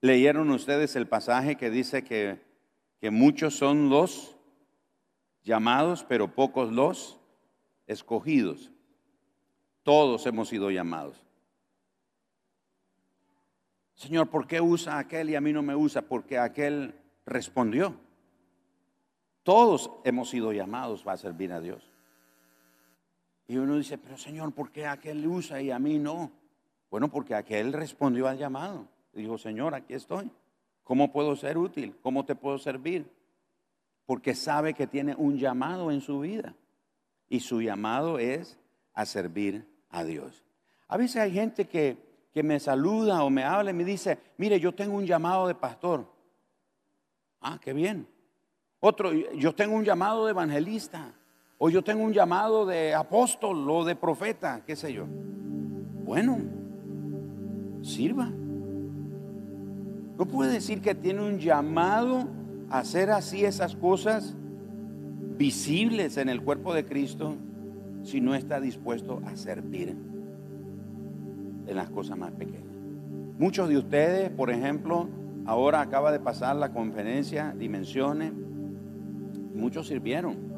¿Leyeron 0.00 0.50
ustedes 0.50 0.94
el 0.94 1.08
pasaje 1.08 1.56
que 1.56 1.70
dice 1.70 2.04
que 2.04 2.50
que 3.00 3.10
muchos 3.10 3.56
son 3.56 3.88
los 3.88 4.36
llamados, 5.42 6.04
pero 6.04 6.34
pocos 6.34 6.70
los 6.70 7.18
escogidos. 7.86 8.70
Todos 9.82 10.26
hemos 10.26 10.48
sido 10.48 10.70
llamados. 10.70 11.16
Señor, 13.94 14.28
¿por 14.28 14.46
qué 14.46 14.60
usa 14.60 14.98
aquel 14.98 15.30
y 15.30 15.34
a 15.34 15.40
mí 15.40 15.52
no 15.52 15.62
me 15.62 15.74
usa? 15.74 16.02
Porque 16.02 16.38
aquel 16.38 16.94
respondió. 17.24 17.94
Todos 19.42 19.90
hemos 20.04 20.28
sido 20.28 20.52
llamados 20.52 21.02
para 21.02 21.16
servir 21.16 21.52
a 21.52 21.60
Dios. 21.60 21.89
Y 23.50 23.58
uno 23.58 23.78
dice, 23.78 23.98
pero 23.98 24.16
Señor, 24.16 24.52
¿por 24.52 24.70
qué 24.70 24.86
aquel 24.86 25.26
usa 25.26 25.60
y 25.60 25.72
a 25.72 25.78
mí 25.80 25.98
no? 25.98 26.30
Bueno, 26.88 27.08
porque 27.08 27.34
aquel 27.34 27.72
respondió 27.72 28.28
al 28.28 28.38
llamado. 28.38 28.86
Dijo, 29.12 29.38
Señor, 29.38 29.74
aquí 29.74 29.92
estoy. 29.92 30.30
¿Cómo 30.84 31.10
puedo 31.10 31.34
ser 31.34 31.58
útil? 31.58 31.96
¿Cómo 32.00 32.24
te 32.24 32.36
puedo 32.36 32.58
servir? 32.58 33.10
Porque 34.06 34.36
sabe 34.36 34.72
que 34.72 34.86
tiene 34.86 35.16
un 35.16 35.36
llamado 35.36 35.90
en 35.90 36.00
su 36.00 36.20
vida. 36.20 36.54
Y 37.28 37.40
su 37.40 37.60
llamado 37.60 38.20
es 38.20 38.56
a 38.94 39.04
servir 39.04 39.66
a 39.88 40.04
Dios. 40.04 40.44
A 40.86 40.96
veces 40.96 41.16
hay 41.16 41.32
gente 41.32 41.66
que, 41.66 41.96
que 42.32 42.44
me 42.44 42.60
saluda 42.60 43.24
o 43.24 43.30
me 43.30 43.42
habla 43.42 43.72
y 43.72 43.74
me 43.74 43.84
dice, 43.84 44.16
mire, 44.36 44.60
yo 44.60 44.72
tengo 44.76 44.94
un 44.94 45.06
llamado 45.06 45.48
de 45.48 45.56
pastor. 45.56 46.06
Ah, 47.40 47.58
qué 47.60 47.72
bien. 47.72 48.06
Otro, 48.78 49.12
yo 49.12 49.52
tengo 49.56 49.74
un 49.74 49.84
llamado 49.84 50.26
de 50.26 50.30
evangelista. 50.30 51.16
O 51.62 51.68
yo 51.68 51.84
tengo 51.84 52.02
un 52.02 52.14
llamado 52.14 52.64
de 52.64 52.94
apóstol 52.94 53.68
o 53.68 53.84
de 53.84 53.94
profeta, 53.94 54.62
qué 54.66 54.74
sé 54.74 54.94
yo. 54.94 55.04
Bueno, 56.06 56.38
sirva. 57.82 58.30
No 60.18 60.24
puede 60.24 60.54
decir 60.54 60.80
que 60.80 60.94
tiene 60.94 61.20
un 61.20 61.38
llamado 61.38 62.26
a 62.70 62.78
hacer 62.78 63.10
así 63.10 63.44
esas 63.44 63.76
cosas 63.76 64.34
visibles 65.36 66.16
en 66.16 66.30
el 66.30 66.42
cuerpo 66.42 66.72
de 66.72 66.86
Cristo 66.86 67.36
si 68.04 68.22
no 68.22 68.34
está 68.34 68.58
dispuesto 68.58 69.20
a 69.26 69.36
servir 69.36 69.94
en 71.66 71.76
las 71.76 71.90
cosas 71.90 72.16
más 72.16 72.32
pequeñas. 72.32 72.72
Muchos 73.38 73.68
de 73.68 73.76
ustedes, 73.76 74.30
por 74.30 74.48
ejemplo, 74.48 75.10
ahora 75.44 75.82
acaba 75.82 76.10
de 76.10 76.20
pasar 76.20 76.56
la 76.56 76.72
conferencia 76.72 77.54
Dimensiones, 77.54 78.32
muchos 79.54 79.88
sirvieron. 79.88 80.49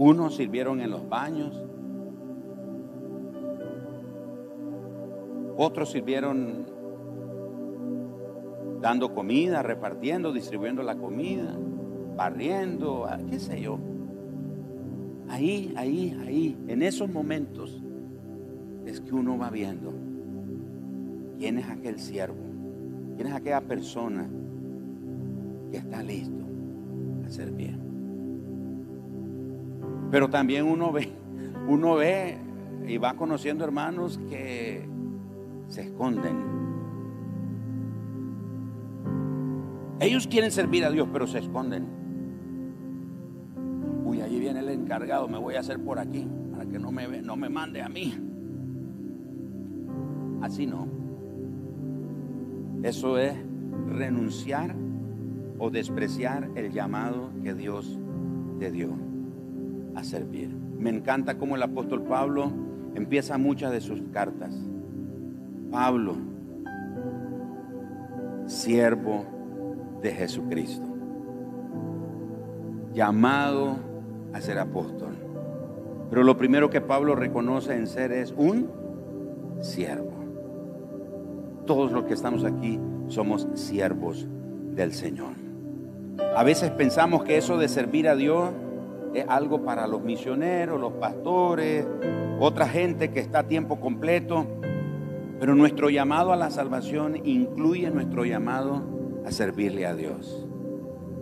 Unos 0.00 0.36
sirvieron 0.36 0.80
en 0.80 0.90
los 0.90 1.06
baños, 1.06 1.62
Otros 5.62 5.90
sirvieron 5.90 6.64
dando 8.80 9.14
comida, 9.14 9.62
repartiendo, 9.62 10.32
distribuyendo 10.32 10.82
la 10.82 10.96
comida, 10.96 11.54
barriendo, 12.16 13.04
ah, 13.04 13.18
qué 13.28 13.38
sé 13.38 13.60
yo. 13.60 13.78
Ahí, 15.28 15.74
ahí, 15.76 16.18
ahí, 16.26 16.56
en 16.66 16.80
esos 16.80 17.12
momentos 17.12 17.82
es 18.86 19.02
que 19.02 19.14
uno 19.14 19.36
va 19.36 19.50
viendo 19.50 19.92
quién 21.36 21.58
es 21.58 21.68
aquel 21.68 21.98
siervo, 21.98 22.42
quién 23.16 23.28
es 23.28 23.34
aquella 23.34 23.60
persona 23.60 24.30
que 25.70 25.76
está 25.76 26.02
listo 26.02 26.46
a 27.26 27.28
servir. 27.28 27.89
Pero 30.10 30.28
también 30.28 30.66
uno 30.66 30.92
ve, 30.92 31.12
uno 31.68 31.94
ve 31.94 32.36
y 32.86 32.98
va 32.98 33.14
conociendo 33.14 33.64
hermanos 33.64 34.18
que 34.28 34.88
se 35.68 35.82
esconden. 35.82 36.50
Ellos 40.00 40.26
quieren 40.26 40.50
servir 40.50 40.84
a 40.84 40.90
Dios, 40.90 41.08
pero 41.12 41.26
se 41.26 41.38
esconden. 41.38 41.86
Uy, 44.04 44.22
allí 44.22 44.40
viene 44.40 44.60
el 44.60 44.70
encargado, 44.70 45.28
me 45.28 45.38
voy 45.38 45.54
a 45.54 45.60
hacer 45.60 45.78
por 45.78 45.98
aquí, 45.98 46.26
para 46.50 46.66
que 46.66 46.78
no 46.78 46.90
me, 46.90 47.22
no 47.22 47.36
me 47.36 47.48
mande 47.48 47.82
a 47.82 47.88
mí. 47.88 48.14
Así 50.40 50.66
no. 50.66 50.88
Eso 52.82 53.18
es 53.18 53.34
renunciar 53.88 54.74
o 55.58 55.70
despreciar 55.70 56.48
el 56.54 56.72
llamado 56.72 57.30
que 57.44 57.52
Dios 57.52 57.98
te 58.58 58.70
dio 58.70 59.09
servir. 60.04 60.48
Me 60.48 60.90
encanta 60.90 61.38
cómo 61.38 61.56
el 61.56 61.62
apóstol 61.62 62.02
Pablo 62.02 62.50
empieza 62.94 63.38
muchas 63.38 63.72
de 63.72 63.80
sus 63.80 64.00
cartas 64.12 64.54
Pablo, 65.70 66.16
siervo 68.46 69.24
de 70.02 70.10
Jesucristo. 70.10 70.86
llamado 72.92 73.76
a 74.32 74.40
ser 74.40 74.58
apóstol. 74.58 75.14
Pero 76.08 76.24
lo 76.24 76.36
primero 76.36 76.70
que 76.70 76.80
Pablo 76.80 77.14
reconoce 77.14 77.76
en 77.76 77.86
ser 77.86 78.10
es 78.10 78.34
un 78.36 78.68
siervo. 79.60 80.10
Todos 81.66 81.92
los 81.92 82.04
que 82.04 82.14
estamos 82.14 82.42
aquí 82.42 82.80
somos 83.06 83.46
siervos 83.54 84.26
del 84.74 84.92
Señor. 84.92 85.34
A 86.36 86.42
veces 86.42 86.72
pensamos 86.72 87.22
que 87.22 87.36
eso 87.38 87.58
de 87.58 87.68
servir 87.68 88.08
a 88.08 88.16
Dios 88.16 88.50
es 89.14 89.24
algo 89.28 89.62
para 89.62 89.86
los 89.86 90.02
misioneros, 90.02 90.80
los 90.80 90.92
pastores, 90.94 91.86
otra 92.38 92.68
gente 92.68 93.10
que 93.10 93.20
está 93.20 93.40
a 93.40 93.48
tiempo 93.48 93.80
completo. 93.80 94.46
Pero 95.38 95.54
nuestro 95.54 95.90
llamado 95.90 96.32
a 96.32 96.36
la 96.36 96.50
salvación 96.50 97.16
incluye 97.26 97.90
nuestro 97.90 98.24
llamado 98.24 98.82
a 99.24 99.32
servirle 99.32 99.86
a 99.86 99.94
Dios. 99.94 100.46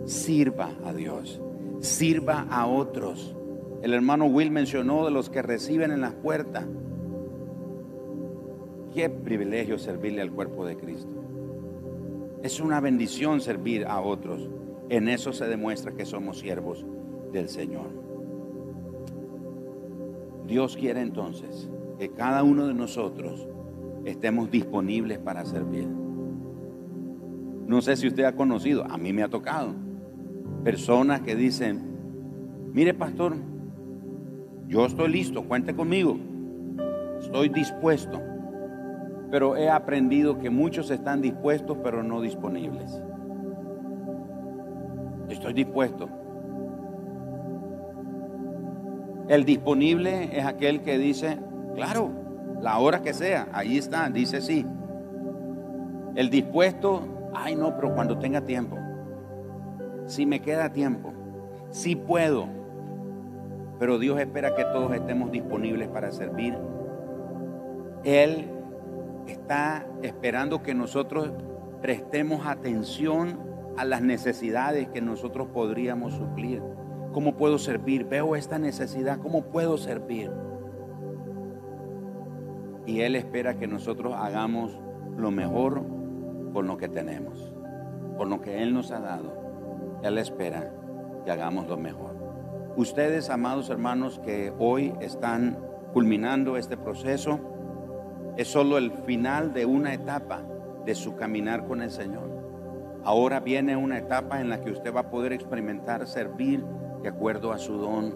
Sirva 0.05 0.71
a 0.85 0.93
Dios, 0.93 1.41
sirva 1.79 2.45
a 2.49 2.67
otros. 2.67 3.35
El 3.81 3.93
hermano 3.93 4.25
Will 4.25 4.51
mencionó 4.51 5.05
de 5.05 5.11
los 5.11 5.29
que 5.29 5.41
reciben 5.41 5.91
en 5.91 6.01
las 6.01 6.13
puertas. 6.13 6.65
Qué 8.93 9.09
privilegio 9.09 9.77
servirle 9.77 10.21
al 10.21 10.31
cuerpo 10.31 10.65
de 10.65 10.75
Cristo. 10.75 11.23
Es 12.43 12.59
una 12.59 12.79
bendición 12.79 13.39
servir 13.39 13.85
a 13.85 14.01
otros. 14.01 14.49
En 14.89 15.07
eso 15.07 15.31
se 15.31 15.45
demuestra 15.47 15.93
que 15.93 16.05
somos 16.05 16.39
siervos 16.39 16.85
del 17.31 17.49
Señor. 17.49 17.87
Dios 20.47 20.75
quiere 20.75 21.01
entonces 21.01 21.69
que 21.99 22.09
cada 22.09 22.43
uno 22.43 22.67
de 22.67 22.73
nosotros 22.73 23.47
estemos 24.05 24.49
disponibles 24.49 25.19
para 25.19 25.45
servir. 25.45 25.87
No 27.67 27.81
sé 27.81 27.95
si 27.97 28.07
usted 28.07 28.23
ha 28.23 28.35
conocido, 28.35 28.83
a 28.89 28.97
mí 28.97 29.13
me 29.13 29.21
ha 29.21 29.29
tocado, 29.29 29.73
personas 30.63 31.21
que 31.21 31.35
dicen, 31.35 31.81
mire 32.73 32.93
pastor, 32.95 33.35
yo 34.67 34.85
estoy 34.85 35.09
listo, 35.09 35.43
cuente 35.43 35.75
conmigo, 35.75 36.17
estoy 37.19 37.49
dispuesto, 37.49 38.19
pero 39.29 39.55
he 39.55 39.69
aprendido 39.69 40.39
que 40.39 40.49
muchos 40.49 40.89
están 40.89 41.21
dispuestos 41.21 41.77
pero 41.83 42.01
no 42.01 42.21
disponibles. 42.21 43.01
Estoy 45.29 45.53
dispuesto. 45.53 46.09
El 49.29 49.45
disponible 49.45 50.35
es 50.37 50.43
aquel 50.43 50.81
que 50.81 50.97
dice, 50.97 51.37
claro, 51.75 52.09
la 52.61 52.79
hora 52.79 53.03
que 53.03 53.13
sea, 53.13 53.47
ahí 53.53 53.77
está, 53.77 54.09
dice 54.09 54.41
sí. 54.41 54.65
El 56.15 56.31
dispuesto, 56.31 57.29
ay 57.35 57.55
no, 57.55 57.75
pero 57.75 57.93
cuando 57.93 58.17
tenga 58.17 58.41
tiempo. 58.41 58.75
Si 60.07 60.25
me 60.25 60.39
queda 60.41 60.73
tiempo, 60.73 61.13
si 61.69 61.95
puedo. 61.95 62.47
Pero 63.77 63.99
Dios 63.99 64.19
espera 64.19 64.55
que 64.55 64.65
todos 64.65 64.95
estemos 64.95 65.31
disponibles 65.31 65.87
para 65.89 66.11
servir. 66.11 66.57
Él 68.03 68.49
está 69.27 69.85
esperando 70.01 70.63
que 70.63 70.73
nosotros 70.73 71.31
prestemos 71.83 72.47
atención 72.47 73.37
a 73.77 73.85
las 73.85 74.01
necesidades 74.01 74.89
que 74.89 75.01
nosotros 75.01 75.49
podríamos 75.53 76.13
suplir. 76.13 76.63
¿Cómo 77.13 77.35
puedo 77.35 77.57
servir? 77.57 78.05
Veo 78.05 78.35
esta 78.35 78.59
necesidad, 78.59 79.19
¿cómo 79.19 79.45
puedo 79.45 79.77
servir? 79.77 80.31
Y 82.85 83.01
Él 83.01 83.15
espera 83.15 83.57
que 83.57 83.67
nosotros 83.67 84.13
hagamos 84.15 84.79
lo 85.17 85.31
mejor 85.31 85.83
con 86.53 86.67
lo 86.67 86.77
que 86.77 86.87
tenemos, 86.87 87.51
con 88.17 88.29
lo 88.29 88.41
que 88.41 88.61
Él 88.61 88.73
nos 88.73 88.91
ha 88.91 88.99
dado. 88.99 89.99
Él 90.03 90.17
espera 90.17 90.71
que 91.25 91.31
hagamos 91.31 91.67
lo 91.67 91.77
mejor. 91.77 92.15
Ustedes, 92.75 93.29
amados 93.29 93.69
hermanos, 93.69 94.19
que 94.19 94.53
hoy 94.59 94.93
están 95.01 95.57
culminando 95.93 96.57
este 96.57 96.77
proceso, 96.77 97.39
es 98.37 98.47
solo 98.47 98.77
el 98.77 98.91
final 98.91 99.51
de 99.53 99.65
una 99.65 99.93
etapa 99.93 100.43
de 100.85 100.95
su 100.95 101.15
caminar 101.15 101.65
con 101.67 101.81
el 101.81 101.91
Señor. 101.91 102.29
Ahora 103.03 103.39
viene 103.39 103.75
una 103.75 103.97
etapa 103.97 104.39
en 104.39 104.49
la 104.49 104.61
que 104.61 104.71
usted 104.71 104.93
va 104.93 105.01
a 105.01 105.09
poder 105.09 105.33
experimentar 105.33 106.07
servir 106.07 106.63
de 107.01 107.09
acuerdo 107.09 107.51
a 107.51 107.57
su 107.57 107.73
don. 107.73 108.15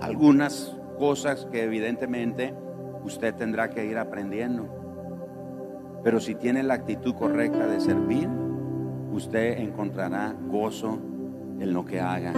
Algunas 0.00 0.76
cosas 0.98 1.46
que 1.50 1.64
evidentemente 1.64 2.54
usted 3.04 3.34
tendrá 3.34 3.70
que 3.70 3.84
ir 3.86 3.98
aprendiendo. 3.98 4.68
Pero 6.02 6.20
si 6.20 6.34
tiene 6.34 6.62
la 6.62 6.74
actitud 6.74 7.14
correcta 7.14 7.66
de 7.66 7.80
servir, 7.80 8.28
usted 9.12 9.58
encontrará 9.58 10.34
gozo 10.48 10.98
en 11.58 11.72
lo 11.72 11.84
que 11.84 12.00
haga 12.00 12.32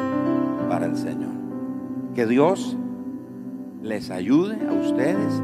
para 0.68 0.87
el 0.87 0.97
Señor. 0.97 1.33
Que 2.14 2.27
Dios 2.27 2.77
les 3.83 4.11
ayude 4.11 4.66
a 4.66 4.73
ustedes 4.73 5.42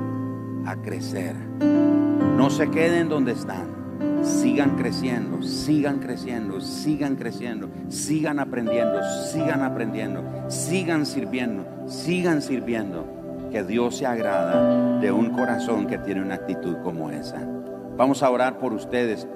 a 0.66 0.76
crecer. 0.76 1.36
No 2.36 2.50
se 2.50 2.70
queden 2.70 3.08
donde 3.08 3.32
están 3.32 3.83
sigan 4.22 4.76
creciendo, 4.76 5.42
sigan 5.42 5.98
creciendo, 5.98 6.60
sigan 6.60 7.16
creciendo, 7.16 7.68
sigan 7.88 8.38
aprendiendo, 8.38 9.00
sigan 9.30 9.62
aprendiendo, 9.62 10.22
sigan 10.48 11.06
sirviendo, 11.06 11.64
sigan 11.86 12.42
sirviendo. 12.42 13.04
Que 13.50 13.62
Dios 13.62 13.98
se 13.98 14.06
agrada 14.06 14.98
de 14.98 15.12
un 15.12 15.30
corazón 15.30 15.86
que 15.86 15.98
tiene 15.98 16.22
una 16.22 16.34
actitud 16.34 16.76
como 16.82 17.10
esa. 17.10 17.40
Vamos 17.96 18.22
a 18.22 18.30
orar 18.30 18.58
por 18.58 18.72
ustedes. 18.72 19.28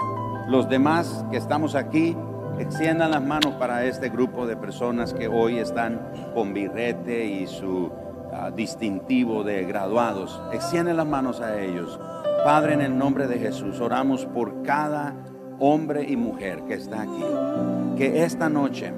Los 0.48 0.68
demás 0.68 1.24
que 1.30 1.36
estamos 1.36 1.76
aquí, 1.76 2.16
extiendan 2.58 3.12
las 3.12 3.22
manos 3.22 3.54
para 3.54 3.84
este 3.84 4.08
grupo 4.08 4.46
de 4.46 4.56
personas 4.56 5.14
que 5.14 5.28
hoy 5.28 5.58
están 5.58 6.00
con 6.34 6.52
birrete 6.52 7.26
y 7.26 7.46
su 7.46 7.92
ah, 8.32 8.50
distintivo 8.50 9.44
de 9.44 9.64
graduados. 9.64 10.40
Extienden 10.52 10.96
las 10.96 11.06
manos 11.06 11.40
a 11.40 11.60
ellos. 11.60 12.00
Padre, 12.48 12.72
en 12.72 12.80
el 12.80 12.96
nombre 12.96 13.26
de 13.26 13.38
Jesús, 13.38 13.78
oramos 13.78 14.24
por 14.24 14.62
cada 14.62 15.14
hombre 15.58 16.06
y 16.08 16.16
mujer 16.16 16.62
que 16.66 16.72
está 16.72 17.02
aquí. 17.02 17.22
Que 17.94 18.24
esta 18.24 18.48
noche 18.48 18.90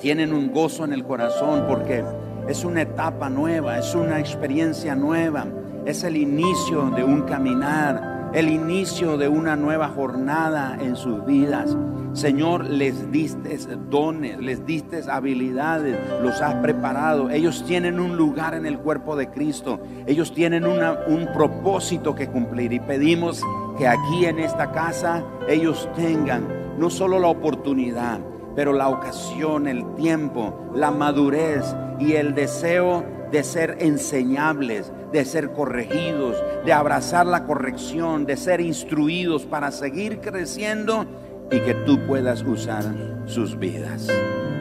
tienen 0.00 0.32
un 0.32 0.50
gozo 0.50 0.86
en 0.86 0.94
el 0.94 1.04
corazón 1.04 1.66
porque 1.68 2.02
es 2.48 2.64
una 2.64 2.80
etapa 2.80 3.28
nueva, 3.28 3.78
es 3.78 3.94
una 3.94 4.18
experiencia 4.18 4.94
nueva, 4.94 5.44
es 5.84 6.04
el 6.04 6.16
inicio 6.16 6.88
de 6.88 7.04
un 7.04 7.20
caminar, 7.20 8.11
el 8.34 8.48
inicio 8.48 9.18
de 9.18 9.28
una 9.28 9.56
nueva 9.56 9.88
jornada 9.88 10.78
en 10.80 10.96
sus 10.96 11.24
vidas. 11.26 11.76
Señor, 12.14 12.64
les 12.64 13.10
diste 13.10 13.58
dones, 13.90 14.38
les 14.38 14.64
diste 14.66 15.02
habilidades, 15.10 15.98
los 16.22 16.40
has 16.40 16.54
preparado. 16.56 17.30
Ellos 17.30 17.64
tienen 17.66 18.00
un 18.00 18.16
lugar 18.16 18.54
en 18.54 18.66
el 18.66 18.78
cuerpo 18.78 19.16
de 19.16 19.30
Cristo. 19.30 19.80
Ellos 20.06 20.32
tienen 20.34 20.64
un 20.66 21.28
propósito 21.34 22.14
que 22.14 22.28
cumplir. 22.28 22.72
Y 22.72 22.80
pedimos 22.80 23.42
que 23.78 23.86
aquí 23.86 24.26
en 24.26 24.38
esta 24.38 24.72
casa 24.72 25.24
ellos 25.48 25.88
tengan 25.96 26.46
no 26.78 26.90
solo 26.90 27.18
la 27.18 27.28
oportunidad, 27.28 28.18
pero 28.54 28.72
la 28.72 28.88
ocasión, 28.88 29.66
el 29.66 29.94
tiempo, 29.94 30.70
la 30.74 30.90
madurez 30.90 31.64
y 31.98 32.12
el 32.12 32.34
deseo 32.34 33.04
de 33.30 33.42
ser 33.44 33.78
enseñables, 33.80 34.92
de 35.12 35.24
ser 35.24 35.52
corregidos, 35.52 36.36
de 36.64 36.72
abrazar 36.72 37.26
la 37.26 37.44
corrección, 37.44 38.24
de 38.24 38.36
ser 38.36 38.60
instruidos 38.60 39.44
para 39.44 39.70
seguir 39.70 40.20
creciendo 40.20 41.06
y 41.50 41.60
que 41.60 41.74
tú 41.74 41.98
puedas 42.06 42.42
usar 42.42 42.84
sus 43.26 43.58
vidas. 43.58 44.08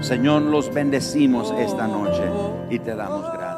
Señor, 0.01 0.41
los 0.41 0.73
bendecimos 0.73 1.53
esta 1.57 1.87
noche 1.87 2.23
y 2.69 2.79
te 2.79 2.95
damos 2.95 3.31
gracias. 3.31 3.50